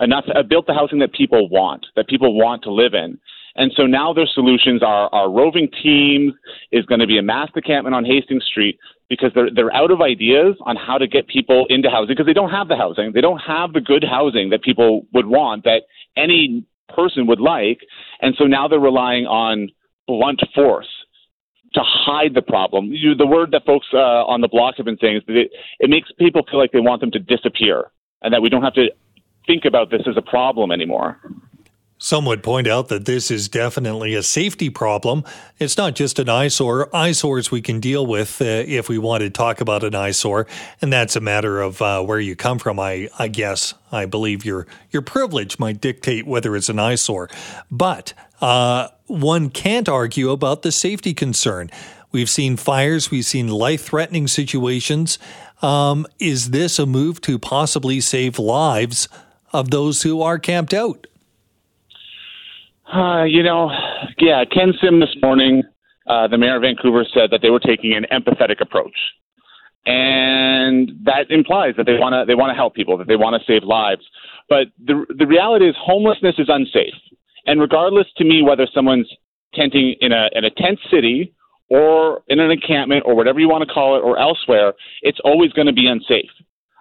[0.00, 3.18] enough, uh, built the housing that people want, that people want to live in.
[3.60, 6.32] And so now their solutions are, our roving teams,
[6.72, 8.78] is going to be a mass encampment on Hastings Street
[9.10, 12.32] because they're, they're out of ideas on how to get people into housing because they
[12.32, 13.12] don't have the housing.
[13.12, 15.82] They don't have the good housing that people would want, that
[16.16, 17.80] any person would like.
[18.22, 19.68] And so now they're relying on
[20.06, 20.88] blunt force
[21.74, 22.86] to hide the problem.
[22.86, 25.50] You, the word that folks uh, on the block have been saying is that it,
[25.80, 27.90] it makes people feel like they want them to disappear
[28.22, 28.86] and that we don't have to
[29.46, 31.20] think about this as a problem anymore.
[32.02, 35.22] Some would point out that this is definitely a safety problem.
[35.58, 36.88] It's not just an eyesore.
[36.96, 40.46] Eyesores we can deal with uh, if we want to talk about an eyesore,
[40.80, 42.80] and that's a matter of uh, where you come from.
[42.80, 47.28] I, I guess I believe your your privilege might dictate whether it's an eyesore,
[47.70, 51.70] but uh, one can't argue about the safety concern.
[52.12, 55.18] We've seen fires, we've seen life threatening situations.
[55.60, 59.06] Um, is this a move to possibly save lives
[59.52, 61.06] of those who are camped out?
[62.92, 63.70] Uh, you know,
[64.18, 65.62] yeah, Ken Sim this morning,
[66.08, 68.96] uh, the mayor of Vancouver said that they were taking an empathetic approach,
[69.86, 73.40] and that implies that they want to they want to help people, that they want
[73.40, 74.02] to save lives.
[74.48, 76.94] But the the reality is, homelessness is unsafe,
[77.46, 79.08] and regardless to me whether someone's
[79.54, 81.32] tenting in a in a tent city
[81.68, 84.72] or in an encampment or whatever you want to call it or elsewhere,
[85.02, 86.30] it's always going to be unsafe.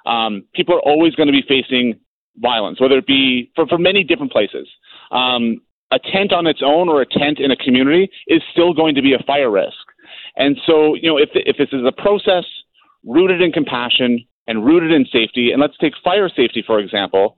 [0.08, 2.00] Um, people are always going to be facing
[2.38, 4.68] violence, whether it be for, for many different places.
[5.12, 8.96] Um, a tent on its own or a tent in a community is still going
[8.96, 9.78] to be a fire risk.
[10.36, 12.46] And so, you know, if, if this is a process
[13.04, 17.38] rooted in compassion and rooted in safety, and let's take fire safety, for example,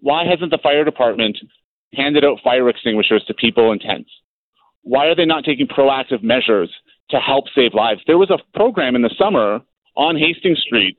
[0.00, 1.38] why hasn't the fire department
[1.94, 4.10] handed out fire extinguishers to people in tents?
[4.82, 6.70] Why are they not taking proactive measures
[7.10, 8.02] to help save lives?
[8.06, 9.60] There was a program in the summer
[9.96, 10.98] on Hastings Street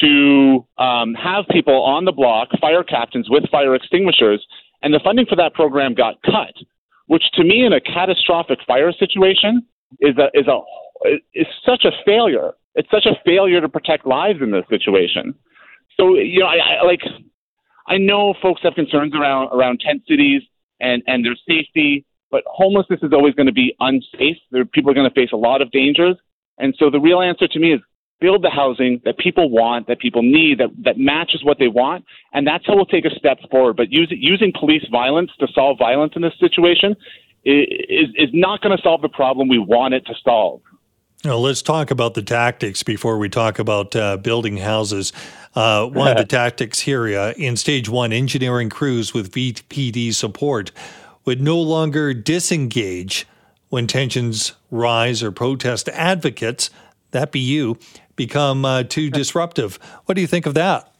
[0.00, 4.44] to um, have people on the block, fire captains with fire extinguishers,
[4.84, 6.54] and the funding for that program got cut,
[7.06, 9.66] which to me, in a catastrophic fire situation,
[10.00, 10.60] is a is a
[11.34, 12.52] is such a failure.
[12.74, 15.34] It's such a failure to protect lives in this situation.
[15.96, 17.00] So you know, I, I like
[17.88, 20.42] I know folks have concerns around around tent cities
[20.80, 24.36] and and their safety, but homelessness is always going to be unsafe.
[24.50, 26.16] There, people are going to face a lot of dangers,
[26.58, 27.80] and so the real answer to me is
[28.20, 32.04] build the housing that people want, that people need, that, that matches what they want,
[32.32, 33.76] and that's how we'll take a step forward.
[33.76, 36.96] But use, using police violence to solve violence in this situation
[37.44, 40.62] is, is not going to solve the problem we want it to solve.
[41.24, 45.12] Now, let's talk about the tactics before we talk about uh, building houses.
[45.54, 50.70] Uh, one of the tactics here uh, in stage one, engineering crews with VPD support
[51.24, 53.26] would no longer disengage
[53.70, 56.68] when tensions rise or protest advocates,
[57.12, 57.78] that be you,
[58.16, 59.78] become uh, too disruptive.
[60.06, 60.90] What do you think of that?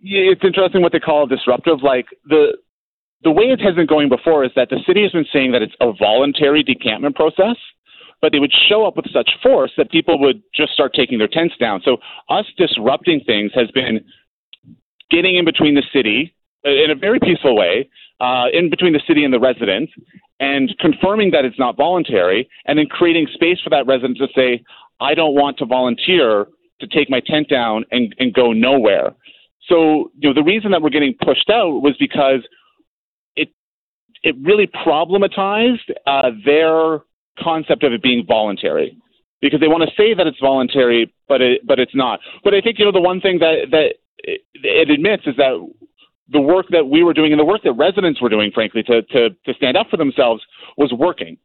[0.00, 1.82] Yeah, it's interesting what they call disruptive.
[1.82, 2.58] Like the
[3.22, 5.62] the way it has been going before is that the city has been saying that
[5.62, 7.56] it's a voluntary decampment process,
[8.20, 11.28] but they would show up with such force that people would just start taking their
[11.28, 11.80] tents down.
[11.84, 11.96] So
[12.28, 14.04] us disrupting things has been
[15.10, 17.88] getting in between the city uh, in a very peaceful way,
[18.20, 19.92] uh, in between the city and the residents,
[20.40, 24.62] and confirming that it's not voluntary, and then creating space for that resident to say,
[25.00, 26.46] I don't want to volunteer
[26.80, 29.14] to take my tent down and, and go nowhere.
[29.68, 32.40] So, you know, the reason that we're getting pushed out was because
[33.36, 33.48] it
[34.22, 37.00] it really problematized uh, their
[37.38, 38.96] concept of it being voluntary,
[39.40, 42.20] because they want to say that it's voluntary, but it but it's not.
[42.42, 45.54] But I think you know the one thing that that it, it admits is that
[46.30, 49.02] the work that we were doing and the work that residents were doing, frankly, to
[49.02, 50.42] to to stand up for themselves
[50.78, 51.36] was working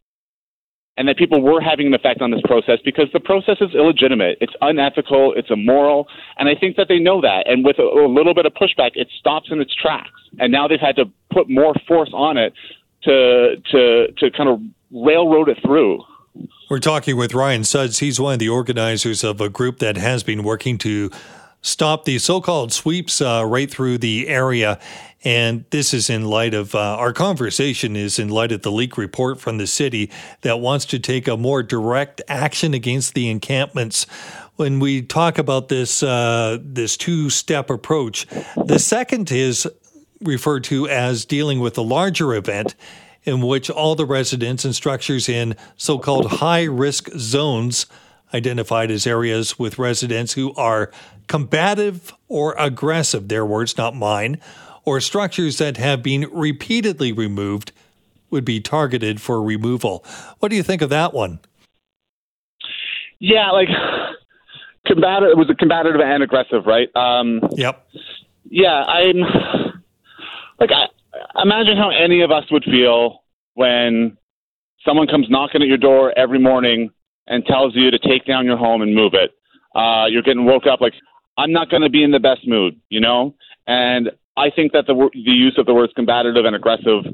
[0.98, 4.38] and that people were having an effect on this process because the process is illegitimate,
[4.42, 7.48] it's unethical, it's immoral, and I think that they know that.
[7.48, 10.10] And with a, a little bit of pushback, it stops in its tracks.
[10.40, 12.54] And now they've had to put more force on it
[13.04, 16.04] to to to kind of railroad it through.
[16.70, 18.00] We're talking with Ryan Sudds.
[18.00, 21.12] He's one of the organizers of a group that has been working to
[21.62, 24.80] stop the so-called sweeps uh, right through the area
[25.24, 28.98] and this is in light of uh, our conversation is in light of the leak
[28.98, 34.06] report from the city that wants to take a more direct action against the encampments.
[34.56, 38.28] When we talk about this uh, this two step approach,
[38.66, 39.68] the second is
[40.22, 42.76] referred to as dealing with a larger event,
[43.24, 47.86] in which all the residents and structures in so called high risk zones,
[48.34, 50.92] identified as areas with residents who are
[51.28, 54.40] combative or aggressive, their words, not mine,
[54.86, 57.72] or structures that have been repeatedly removed
[58.30, 60.04] would be targeted for removal.
[60.40, 61.40] What do you think of that one?
[63.20, 63.70] Yeah, like
[64.86, 65.30] combative.
[65.30, 66.94] It was a combative and aggressive, right?
[66.96, 67.88] Um, yep.
[68.50, 69.22] Yeah, I'm
[70.60, 74.18] like I, imagine how any of us would feel when
[74.86, 76.90] someone comes knocking at your door every morning
[77.28, 79.32] and tells you to take down your home and move it.
[79.74, 80.94] Uh, you're getting woke up like
[81.38, 83.36] I'm not going to be in the best mood, you know.
[83.66, 87.06] And I think that the the use of the words combative and aggressive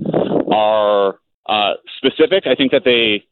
[0.52, 2.46] are uh, specific.
[2.48, 3.26] I think that they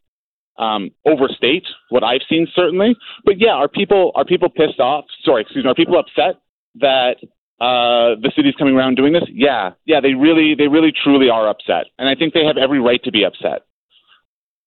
[0.58, 2.96] um, overstate what I've seen certainly.
[3.24, 5.06] But yeah, are people are people pissed off?
[5.24, 5.72] Sorry, excuse me.
[5.72, 6.42] Are people upset
[6.76, 7.18] that
[7.60, 9.24] uh, the city's coming around doing this?
[9.30, 10.00] Yeah, yeah.
[10.02, 13.12] They really, they really, truly are upset, and I think they have every right to
[13.12, 13.62] be upset.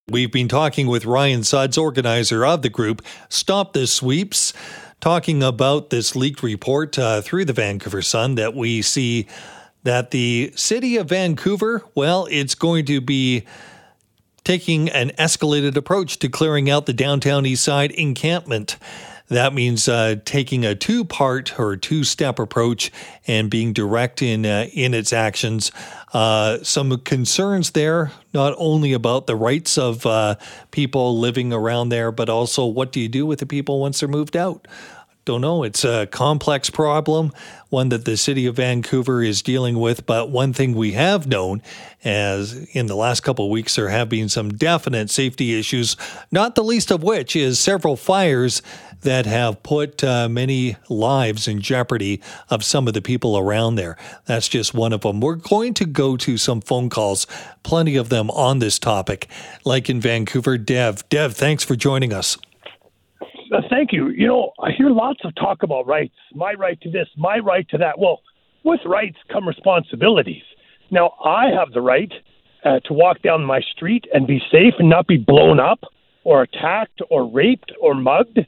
[0.09, 4.53] We've been talking with Ryan Sudds, organizer of the group Stop the Sweeps,
[5.01, 9.27] talking about this leaked report uh, through the Vancouver Sun that we see
[9.83, 13.45] that the city of Vancouver, well, it's going to be
[14.45, 18.77] taking an escalated approach to clearing out the downtown east side encampment.
[19.31, 22.91] That means uh, taking a two part or two step approach
[23.29, 25.71] and being direct in, uh, in its actions.
[26.13, 30.35] Uh, some concerns there, not only about the rights of uh,
[30.73, 34.09] people living around there, but also what do you do with the people once they're
[34.09, 34.67] moved out?
[35.27, 35.63] Don't know.
[35.63, 37.31] It's a complex problem,
[37.69, 40.07] one that the city of Vancouver is dealing with.
[40.07, 41.63] But one thing we have known,
[42.03, 45.97] as in the last couple of weeks, there have been some definite safety issues,
[46.33, 48.63] not the least of which is several fires
[49.03, 53.97] that have put uh, many lives in jeopardy of some of the people around there.
[54.27, 55.21] That's just one of them.
[55.21, 57.27] We're going to go to some phone calls,
[57.63, 59.29] plenty of them on this topic,
[59.65, 60.59] like in Vancouver.
[60.59, 62.37] Dev, Dev, thanks for joining us.
[63.53, 64.09] Uh, thank you.
[64.09, 67.69] You know, I hear lots of talk about rights, my right to this, my right
[67.71, 67.99] to that.
[67.99, 68.21] Well,
[68.65, 70.43] with rights come responsibilities.
[70.91, 72.13] Now, I have the right
[72.65, 75.81] uh, to walk down my street and be safe and not be blown up
[76.25, 78.39] or attacked or raped or mugged.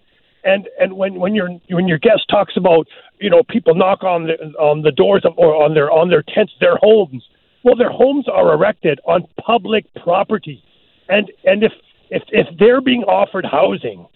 [0.45, 2.89] And and when when your when your guest talks about
[3.21, 6.23] you know people knock on the on the doors of, or on their on their
[6.23, 7.23] tents their homes,
[7.63, 10.63] well their homes are erected on public property,
[11.09, 11.73] and and if
[12.11, 14.07] if if they're being offered housing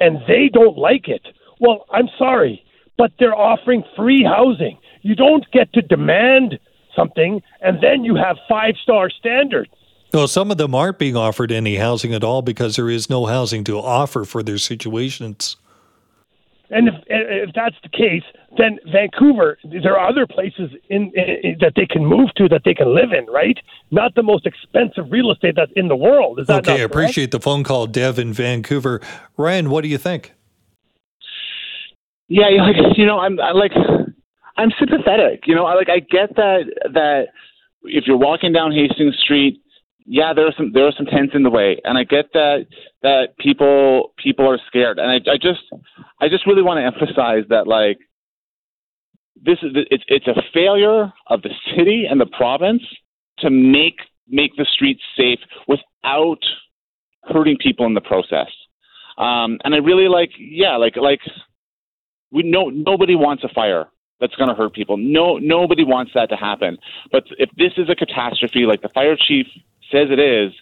[0.00, 1.26] and they don't like it,
[1.60, 2.64] well, I'm sorry,
[2.96, 4.78] but they're offering free housing.
[5.02, 6.58] You don't get to demand
[6.96, 9.70] something and then you have five star standards.
[10.12, 13.26] Well, some of them aren't being offered any housing at all because there is no
[13.26, 15.56] housing to offer for their situations.
[16.74, 18.24] And if, if that's the case,
[18.58, 22.74] then Vancouver, there are other places in, in, that they can move to that they
[22.74, 23.56] can live in, right?
[23.92, 26.40] Not the most expensive real estate that's in the world.
[26.40, 26.80] Is that okay?
[26.80, 29.00] I appreciate the phone call, Dev in Vancouver.
[29.36, 30.34] Ryan, what do you think?
[32.26, 33.72] Yeah, like you know, I'm I like
[34.56, 35.42] I'm sympathetic.
[35.46, 37.26] You know, I like I get that that
[37.84, 39.62] if you're walking down Hastings Street
[40.06, 42.66] yeah, there are some there are some tents in the way, and I get that
[43.02, 45.62] that people people are scared, and I, I just
[46.20, 47.98] I just really want to emphasize that like
[49.42, 52.82] this is it's it's a failure of the city and the province
[53.38, 53.96] to make
[54.28, 56.40] make the streets safe without
[57.24, 58.50] hurting people in the process.
[59.16, 61.20] Um, and I really like yeah like like
[62.30, 63.86] we know nobody wants a fire
[64.20, 64.98] that's going to hurt people.
[64.98, 66.76] No nobody wants that to happen.
[67.10, 69.46] But if this is a catastrophe, like the fire chief
[69.90, 70.52] says it is,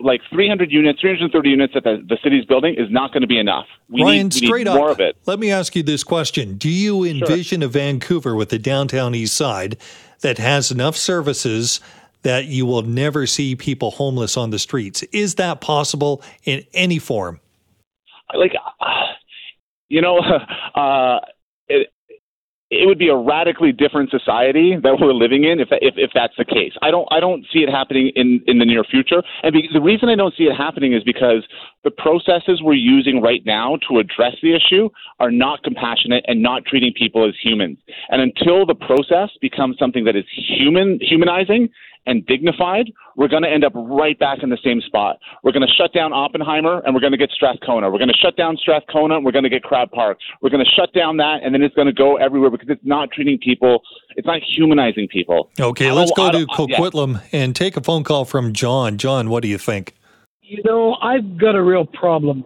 [0.00, 3.38] like 300 units, 330 units that the, the city's building is not going to be
[3.38, 3.66] enough.
[3.88, 5.16] We Ryan, need, we straight need more up, of it.
[5.26, 7.68] Let me ask you this question: Do you envision sure.
[7.68, 9.76] a Vancouver with the downtown east side
[10.20, 11.80] that has enough services?
[12.22, 15.02] That you will never see people homeless on the streets.
[15.04, 17.40] Is that possible in any form?
[18.34, 18.86] Like, uh,
[19.88, 20.18] you know,
[20.74, 21.20] uh,
[21.68, 21.90] it,
[22.70, 26.34] it would be a radically different society that we're living in if, if, if that's
[26.38, 26.72] the case.
[26.82, 29.22] I don't I don't see it happening in, in the near future.
[29.42, 31.44] And be, the reason I don't see it happening is because
[31.82, 36.64] the processes we're using right now to address the issue are not compassionate and not
[36.64, 37.78] treating people as humans.
[38.08, 41.70] And until the process becomes something that is human humanizing
[42.06, 45.18] and dignified, we're going to end up right back in the same spot.
[45.42, 47.90] We're going to shut down Oppenheimer and we're going to get Strathcona.
[47.90, 50.18] We're going to shut down Strathcona and we're going to get Crab Park.
[50.40, 52.84] We're going to shut down that and then it's going to go everywhere because it's
[52.84, 53.82] not treating people,
[54.16, 55.50] it's not humanizing people.
[55.60, 57.40] Okay, let's go to uh, Coquitlam yeah.
[57.40, 58.98] and take a phone call from John.
[58.98, 59.94] John, what do you think?
[60.42, 62.44] You know, I've got a real problem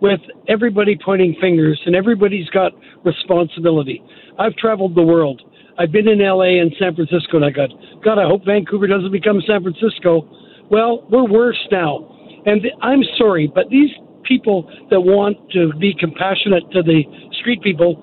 [0.00, 2.72] with everybody pointing fingers and everybody's got
[3.04, 4.02] responsibility.
[4.38, 5.42] I've traveled the world
[5.78, 7.70] I've been in LA and San Francisco, and I got,
[8.02, 10.26] God, I hope Vancouver doesn't become San Francisco.
[10.70, 12.02] Well, we're worse now.
[12.46, 13.90] And I'm sorry, but these
[14.24, 17.02] people that want to be compassionate to the
[17.40, 18.02] street people,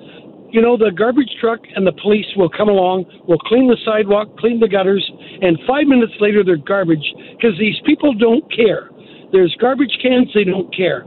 [0.52, 4.38] you know, the garbage truck and the police will come along, will clean the sidewalk,
[4.38, 5.04] clean the gutters,
[5.42, 7.06] and five minutes later they're garbage
[7.36, 8.90] because these people don't care.
[9.32, 11.06] There's garbage cans, they don't care.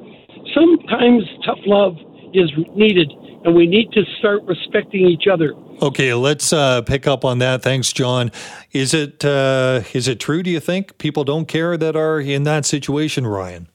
[0.53, 1.97] Sometimes tough love
[2.35, 3.11] is needed,
[3.45, 5.55] and we need to start respecting each other.
[5.81, 7.63] Okay, let's uh, pick up on that.
[7.63, 8.33] Thanks, John.
[8.73, 10.43] Is it uh, is it true?
[10.43, 13.69] Do you think people don't care that are in that situation, Ryan?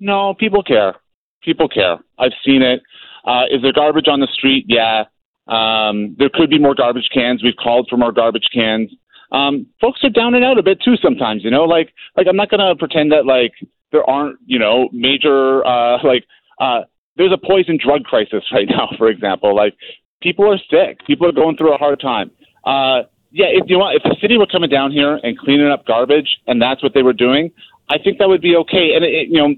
[0.00, 0.94] No, people care.
[1.42, 1.98] People care.
[2.18, 2.82] I've seen it.
[3.24, 4.64] Uh, is there garbage on the street?
[4.68, 5.04] Yeah.
[5.46, 7.42] Um, there could be more garbage cans.
[7.42, 8.90] We've called for more garbage cans.
[9.32, 11.44] Um, folks are down and out a bit too sometimes.
[11.44, 13.52] You know, like like I'm not gonna pretend that like
[13.92, 16.24] there aren't you know major uh, like
[16.60, 16.82] uh,
[17.20, 19.54] there's a poison drug crisis right now, for example.
[19.54, 19.76] Like
[20.22, 21.04] people are sick.
[21.06, 22.30] People are going through a hard time.
[22.64, 25.86] Uh, yeah, if you want, if the city were coming down here and cleaning up
[25.86, 27.52] garbage, and that's what they were doing,
[27.88, 28.94] I think that would be okay.
[28.96, 29.54] And it, you know,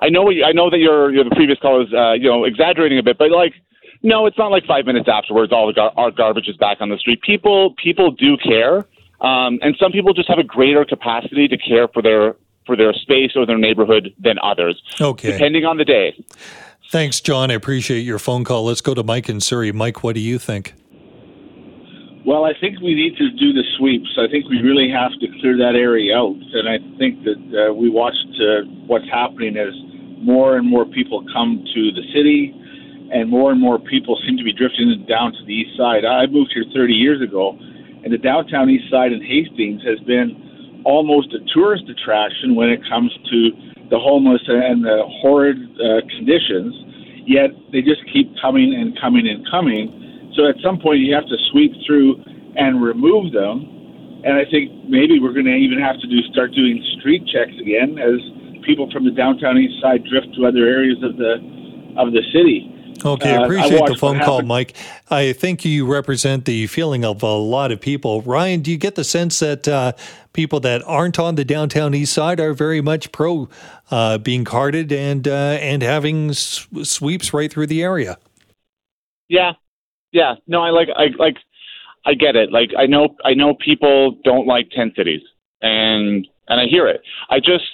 [0.00, 3.02] I know I know that your your the previous callers, uh, you know, exaggerating a
[3.02, 3.52] bit, but like,
[4.02, 6.88] no, it's not like five minutes afterwards all the gar- our garbage is back on
[6.88, 7.20] the street.
[7.22, 8.78] People people do care,
[9.20, 12.34] um, and some people just have a greater capacity to care for their
[12.66, 14.82] for their space or their neighborhood than others.
[15.00, 16.16] Okay, depending on the day.
[16.92, 17.50] Thanks, John.
[17.50, 18.66] I appreciate your phone call.
[18.66, 19.72] Let's go to Mike in Surrey.
[19.72, 20.74] Mike, what do you think?
[22.26, 24.12] Well, I think we need to do the sweeps.
[24.20, 26.36] I think we really have to clear that area out.
[26.36, 29.72] And I think that uh, we watched uh, what's happening as
[30.20, 32.52] more and more people come to the city
[33.08, 36.04] and more and more people seem to be drifting down to the east side.
[36.04, 37.56] I moved here 30 years ago,
[38.04, 42.84] and the downtown east side in Hastings has been almost a tourist attraction when it
[42.84, 46.74] comes to the homeless and the horrid uh, conditions,
[47.26, 50.32] yet they just keep coming and coming and coming.
[50.34, 52.22] So at some point, you have to sweep through
[52.56, 53.68] and remove them.
[54.24, 57.52] And I think maybe we're going to even have to do start doing street checks
[57.60, 58.22] again as
[58.64, 61.42] people from the downtown east side drift to other areas of the
[61.98, 62.71] of the city.
[63.04, 64.74] Okay, uh, appreciate the phone call, Mike.
[65.10, 68.22] I think you represent the feeling of a lot of people.
[68.22, 69.92] Ryan, do you get the sense that uh,
[70.32, 73.48] people that aren't on the downtown east side are very much pro
[73.90, 78.18] uh, being carted and uh, and having s- sweeps right through the area?
[79.28, 79.52] Yeah,
[80.12, 80.34] yeah.
[80.46, 81.36] No, I like I like
[82.04, 82.52] I get it.
[82.52, 85.22] Like I know I know people don't like tent cities,
[85.60, 87.02] and and I hear it.
[87.30, 87.64] I just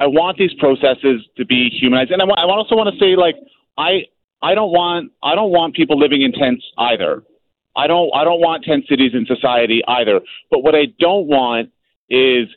[0.00, 3.36] I want these processes to be humanized, and I, I also want to say like
[3.76, 4.04] I
[4.42, 7.22] I don't want I don't want people living in tents either.
[7.76, 10.20] I don't I don't want tent cities in society either.
[10.50, 11.70] But what I don't want
[12.08, 12.48] is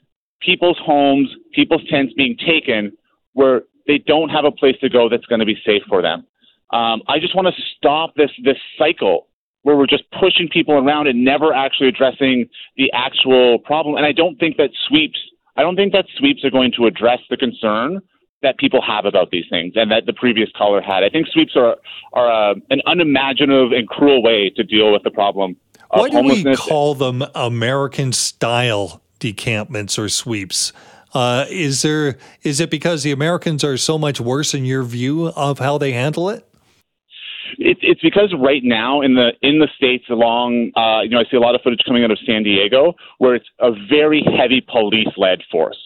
[0.41, 2.91] people's homes, people's tents being taken
[3.33, 6.25] where they don't have a place to go that's going to be safe for them.
[6.71, 9.27] Um, I just want to stop this this cycle
[9.63, 12.47] where we're just pushing people around and never actually addressing
[12.77, 13.95] the actual problem.
[13.95, 15.19] And I don't think that sweeps
[15.55, 18.01] I don't think that sweeps are going to address the concern
[18.41, 21.03] that people have about these things and that the previous caller had.
[21.03, 21.77] I think sweeps are
[22.13, 25.55] are uh, an unimaginative and cruel way to deal with the problem.
[25.89, 30.73] Why do we call them American style decampments or sweeps?
[31.13, 35.27] Uh, is there is it because the Americans are so much worse in your view
[35.27, 36.47] of how they handle it?
[37.57, 41.23] It's it's because right now in the in the states along uh, you know I
[41.31, 44.61] see a lot of footage coming out of San Diego where it's a very heavy
[44.61, 45.77] police led force.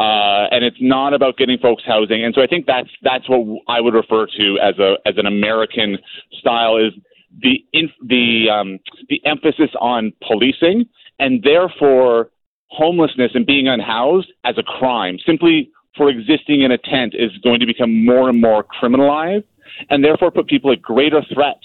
[0.00, 3.60] Uh, and it's not about getting folks housing, and so I think that's that's what
[3.68, 5.98] I would refer to as a as an American
[6.32, 6.94] style is
[7.42, 8.78] the in, the um,
[9.10, 10.86] the emphasis on policing,
[11.18, 12.30] and therefore
[12.68, 15.18] homelessness and being unhoused as a crime.
[15.26, 19.44] Simply for existing in a tent is going to become more and more criminalized
[19.90, 21.60] and therefore put people at greater threat.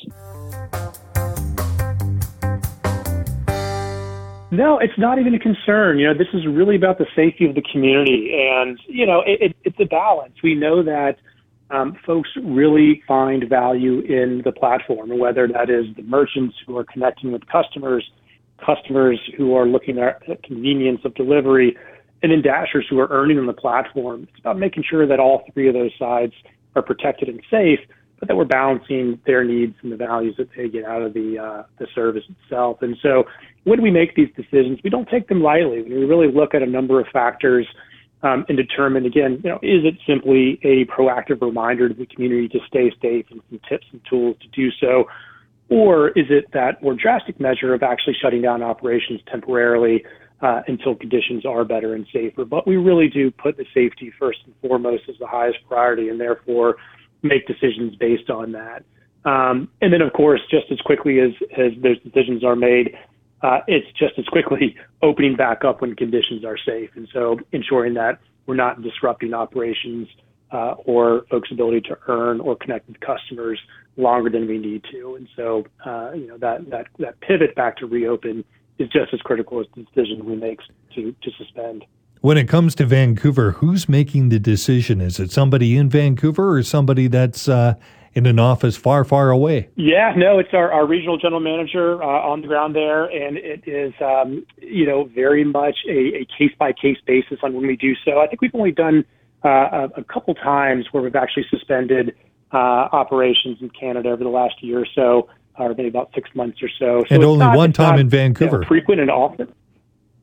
[4.56, 6.00] No, it's not even a concern.
[6.00, 9.42] You know, this is really about the safety of the community, and you know, it,
[9.42, 10.34] it, it's a balance.
[10.42, 11.18] We know that
[11.72, 16.86] um, folks really find value in the platform, whether that is the merchants who are
[16.86, 18.10] connecting with customers,
[18.66, 21.76] customers who are looking at convenience of delivery,
[22.24, 24.28] and then dashers who are earning on the platform.
[24.30, 26.34] It's about making sure that all three of those sides
[26.76, 27.80] are protected and safe,
[28.20, 31.38] but that we're balancing their needs and the values that they get out of the
[31.40, 32.82] uh, the service itself.
[32.82, 33.26] And so,
[33.66, 35.82] when we make these decisions, we don't take them lightly.
[35.84, 37.68] We really look at a number of factors
[38.24, 42.48] um, and determine again, you know, is it simply a proactive reminder to the community
[42.50, 45.06] to stay safe and some tips and tools to do so,
[45.70, 50.04] or is it that more drastic measure of actually shutting down operations temporarily?
[50.42, 52.44] Uh, until conditions are better and safer.
[52.44, 56.20] But we really do put the safety first and foremost as the highest priority, and
[56.20, 56.76] therefore
[57.24, 58.84] make decisions based on that.
[59.24, 62.96] Um, and then, of course, just as quickly as, as those decisions are made,
[63.42, 66.90] uh, it's just as quickly opening back up when conditions are safe.
[66.96, 70.08] And so ensuring that we're not disrupting operations
[70.52, 73.60] uh, or folks' ability to earn or connect with customers
[73.98, 75.16] longer than we need to.
[75.16, 78.44] And so, uh, you know, that, that, that pivot back to reopen
[78.78, 80.60] is just as critical as the decision we make
[80.96, 81.86] to, to suspend.
[82.22, 85.00] When it comes to Vancouver, who's making the decision?
[85.00, 87.76] Is it somebody in Vancouver or somebody that's uh,
[88.16, 89.70] in an office far, far away?
[89.76, 93.68] Yeah, no, it's our, our regional general manager uh, on the ground there, and it
[93.68, 97.94] is, um, you know, very much a case by case basis on when we do
[98.06, 98.20] so.
[98.20, 99.04] I think we've only done
[99.44, 102.16] uh, a, a couple times where we've actually suspended
[102.54, 102.58] uh,
[102.94, 106.70] operations in Canada over the last year or so, or maybe about six months or
[106.80, 107.04] so.
[107.08, 108.58] so and only not, one time in Vancouver.
[108.58, 109.54] You know, frequent and often.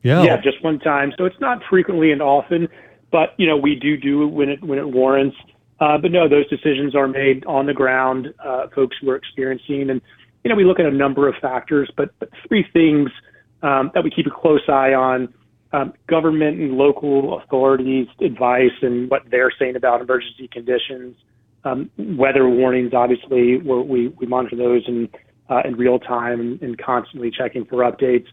[0.03, 0.23] Yeah.
[0.23, 1.13] Yeah, just one time.
[1.17, 2.69] So it's not frequently and often,
[3.13, 5.37] but you know we do do it when it when it warrants.
[5.81, 8.33] Uh, but no, those decisions are made on the ground.
[8.45, 10.01] Uh, folks who are experiencing, and
[10.45, 13.11] you know we look at a number of factors, but, but three things
[13.63, 15.33] um, that we keep a close eye on:
[15.73, 21.17] um, government and local authorities' advice and what they're saying about emergency conditions.
[21.65, 25.09] Um, weather warnings, obviously, we we monitor those in
[25.51, 28.27] uh, in real time and, and constantly checking for updates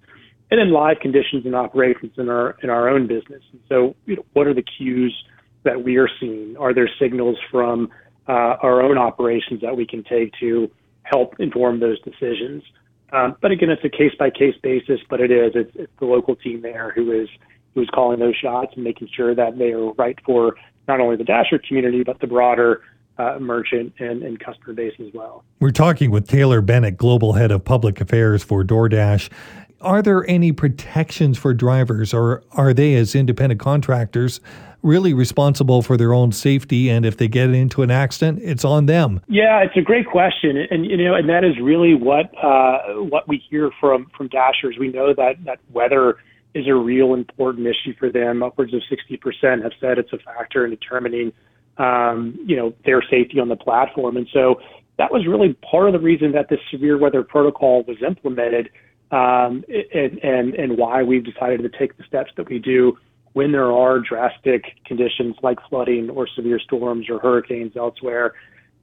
[0.52, 3.44] and then live conditions and operations in our in our own business.
[3.52, 5.16] And so, you know, what are the cues
[5.64, 6.56] that we are seeing?
[6.58, 7.90] Are there signals from
[8.28, 10.70] uh, our own operations that we can take to
[11.04, 12.64] help inform those decisions?
[13.12, 15.00] Um, but again, it's a case by case basis.
[15.10, 17.30] But it is it's, the local team there who is
[17.94, 20.56] calling those shots and making sure that they are right for
[20.88, 22.82] not only the Dasher community but the broader
[23.18, 25.44] uh, merchant and, customer base as well.
[25.60, 29.30] We're talking with Taylor Bennett, Global Head of Public Affairs for DoorDash
[29.82, 34.42] are there any protections for drivers, or are they, as independent contractors,
[34.82, 36.90] really responsible for their own safety?
[36.90, 39.22] And if they get into an accident, it's on them.
[39.28, 43.28] Yeah, it's a great question, and you know, and that is really what uh, what
[43.28, 44.78] we hear from from dashers.
[44.80, 46.18] We know that that weather
[46.54, 48.42] is a real important issue for them.
[48.42, 51.32] Upwards of 60% have said it's a factor in determining,
[51.78, 54.18] um, you know, their safety on the platform.
[54.18, 54.60] And so
[54.98, 58.70] that was really part of the reason that this severe weather protocol was implemented
[59.12, 59.64] um,
[59.94, 62.98] and, and, and why we've decided to take the steps that we do
[63.34, 68.34] when there are drastic conditions like flooding or severe storms or hurricanes elsewhere.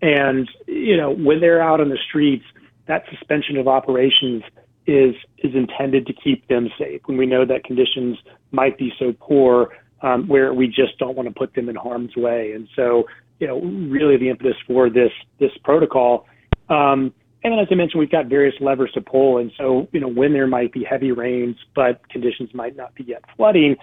[0.03, 2.45] And, you know, when they're out on the streets,
[2.87, 4.43] that suspension of operations
[4.87, 7.01] is is intended to keep them safe.
[7.07, 8.19] When we know that conditions
[8.53, 12.15] might be so poor um, where we just don't want to put them in harm's
[12.15, 12.53] way.
[12.53, 13.05] And so,
[13.41, 16.27] you know, really the impetus for this this protocol
[16.69, 17.13] um,
[17.45, 19.39] and then, as I mentioned, we've got various levers to pull.
[19.39, 23.05] And so, you know, when there might be heavy rains, but conditions might not be
[23.05, 23.77] yet flooding,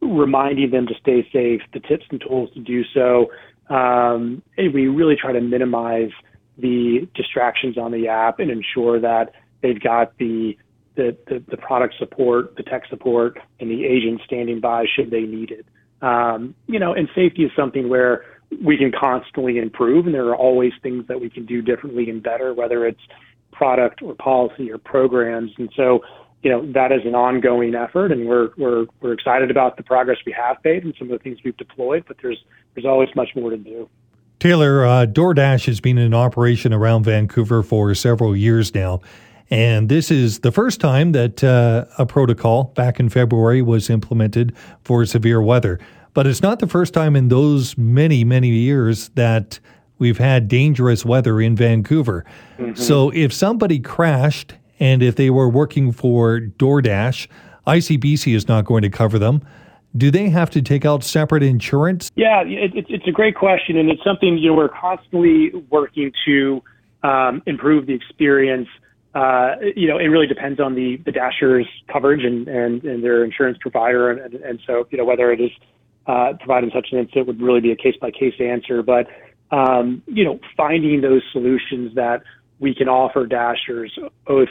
[0.00, 3.30] reminding them to stay safe, the tips and tools to do so.
[3.72, 6.10] Um, we really try to minimize
[6.58, 9.32] the distractions on the app and ensure that
[9.62, 10.56] they've got the
[10.96, 15.22] the, the, the product support, the tech support, and the agent standing by should they
[15.22, 15.64] need it.
[16.02, 18.24] Um, you know, and safety is something where
[18.62, 22.22] we can constantly improve, and there are always things that we can do differently and
[22.22, 23.00] better, whether it's
[23.52, 25.52] product or policy or programs.
[25.58, 26.00] And so,
[26.42, 30.18] you know, that is an ongoing effort, and we're we're we're excited about the progress
[30.24, 32.04] we have made and some of the things we've deployed.
[32.08, 32.42] But there's
[32.74, 33.88] there's always much more to do.
[34.38, 39.00] Taylor, uh, DoorDash has been in operation around Vancouver for several years now.
[39.50, 44.54] And this is the first time that uh, a protocol back in February was implemented
[44.82, 45.78] for severe weather.
[46.14, 49.58] But it's not the first time in those many, many years that
[49.98, 52.24] we've had dangerous weather in Vancouver.
[52.58, 52.80] Mm-hmm.
[52.80, 57.28] So if somebody crashed and if they were working for DoorDash,
[57.66, 59.46] ICBC is not going to cover them.
[59.96, 62.10] Do they have to take out separate insurance?
[62.14, 66.12] Yeah, it, it, it's a great question, and it's something you know we're constantly working
[66.24, 66.62] to
[67.02, 68.68] um, improve the experience.
[69.14, 73.24] Uh, you know, it really depends on the the Dasher's coverage and, and, and their
[73.24, 75.50] insurance provider, and, and so you know whether it is
[76.06, 78.84] uh, providing such an incident would really be a case by case answer.
[78.84, 79.08] But
[79.50, 82.22] um, you know, finding those solutions that
[82.60, 84.48] we can offer dashers both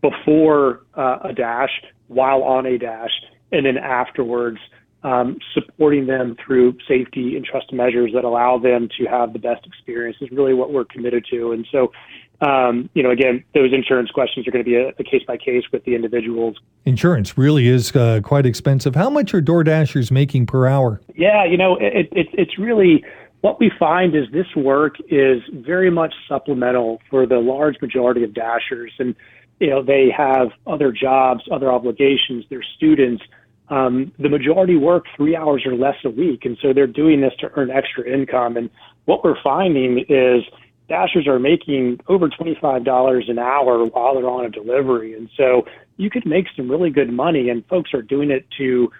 [0.00, 3.10] before uh, a dash, while on a dash,
[3.52, 4.58] and then afterwards,
[5.02, 9.66] um, supporting them through safety and trust measures that allow them to have the best
[9.66, 11.52] experience is really what we're committed to.
[11.52, 11.92] And so,
[12.40, 15.64] um, you know, again, those insurance questions are going to be a case by case
[15.72, 16.56] with the individuals.
[16.84, 18.94] Insurance really is uh, quite expensive.
[18.94, 21.00] How much are DoorDashers making per hour?
[21.14, 23.04] Yeah, you know, it, it, it's really
[23.40, 28.34] what we find is this work is very much supplemental for the large majority of
[28.34, 29.14] Dashers, and
[29.60, 33.22] you know, they have other jobs, other obligations, they're students.
[33.68, 37.34] Um, the majority work three hours or less a week, and so they're doing this
[37.40, 38.56] to earn extra income.
[38.56, 38.68] And
[39.04, 40.42] what we're finding is
[40.88, 45.14] Dashers are making over $25 an hour while they're on a delivery.
[45.14, 45.64] And so
[45.98, 48.90] you could make some really good money, and folks are doing it to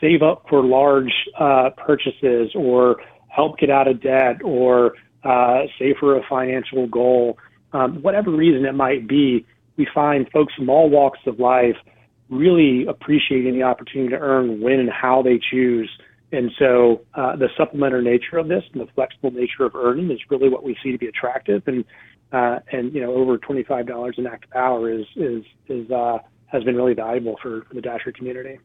[0.00, 2.96] save up for large uh, purchases or
[3.40, 7.38] help get out of debt or uh, save for a financial goal.
[7.72, 11.76] Um, whatever reason it might be, we find folks from all walks of life
[12.28, 15.90] really appreciating the opportunity to earn when and how they choose
[16.32, 20.20] and so uh, the supplementary nature of this and the flexible nature of earning is
[20.28, 21.62] really what we see to be attractive.
[21.66, 21.84] And
[22.32, 26.18] uh, and you know over twenty five dollars an active hour is is is uh,
[26.46, 28.60] has been really valuable for, for the Dasher community.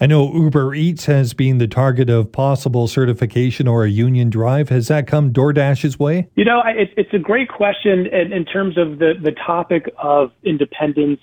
[0.00, 4.70] I know Uber Eats has been the target of possible certification or a union drive.
[4.70, 6.28] Has that come DoorDash's way?
[6.36, 10.32] You know, it, it's a great question in, in, terms of the, the topic of
[10.42, 11.20] independence.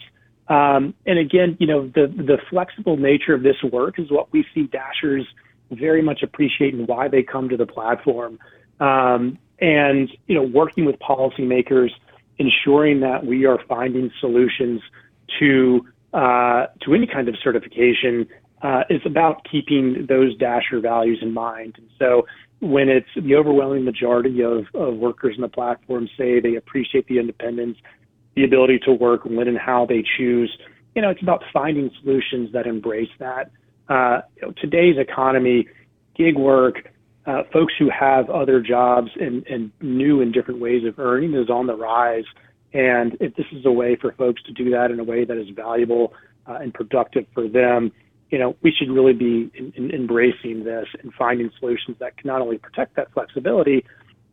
[0.47, 4.45] Um, and again, you know, the, the flexible nature of this work is what we
[4.53, 5.23] see Dashers–
[5.71, 8.39] very much appreciating why they come to the platform,
[8.80, 11.89] um, and you know, working with policymakers,
[12.38, 14.82] ensuring that we are finding solutions
[15.39, 18.28] to uh, to any kind of certification
[18.62, 21.76] uh, is about keeping those Dasher values in mind.
[21.78, 22.26] And so,
[22.60, 27.20] when it's the overwhelming majority of, of workers in the platform say they appreciate the
[27.20, 27.78] independence,
[28.36, 30.51] the ability to work when and how they choose,
[30.95, 33.51] you know, it's about finding solutions that embrace that
[33.89, 35.68] uh, you know, today's economy,
[36.16, 36.91] gig work,
[37.26, 41.49] uh, folks who have other jobs and, and new and different ways of earning is
[41.49, 42.24] on the rise.
[42.74, 45.38] And if this is a way for folks to do that in a way that
[45.38, 46.14] is valuable
[46.47, 47.91] uh, and productive for them,
[48.30, 52.28] you know, we should really be in, in embracing this and finding solutions that can
[52.28, 53.86] not only protect that flexibility,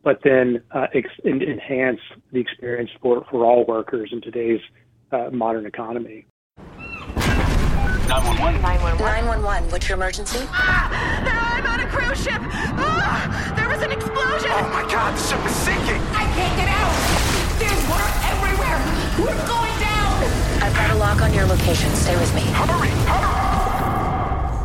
[0.03, 1.99] but then uh, ex- enhance
[2.31, 4.59] the experience for, for all workers in today's
[5.11, 6.25] uh, modern economy.
[8.07, 8.61] 911.
[8.61, 9.01] 911.
[9.01, 9.71] 911.
[9.71, 10.39] What's your emergency?
[10.51, 12.37] Ah, I'm on a cruise ship.
[12.37, 14.51] Ah, there was an explosion.
[14.53, 16.01] Oh my God, the ship is sinking.
[16.13, 16.93] I can't get out.
[17.57, 18.77] There's water everywhere.
[19.17, 20.21] We're going down.
[20.61, 21.89] I've got a lock on your location.
[21.95, 22.41] Stay with me.
[22.41, 23.54] Hurry, hurry.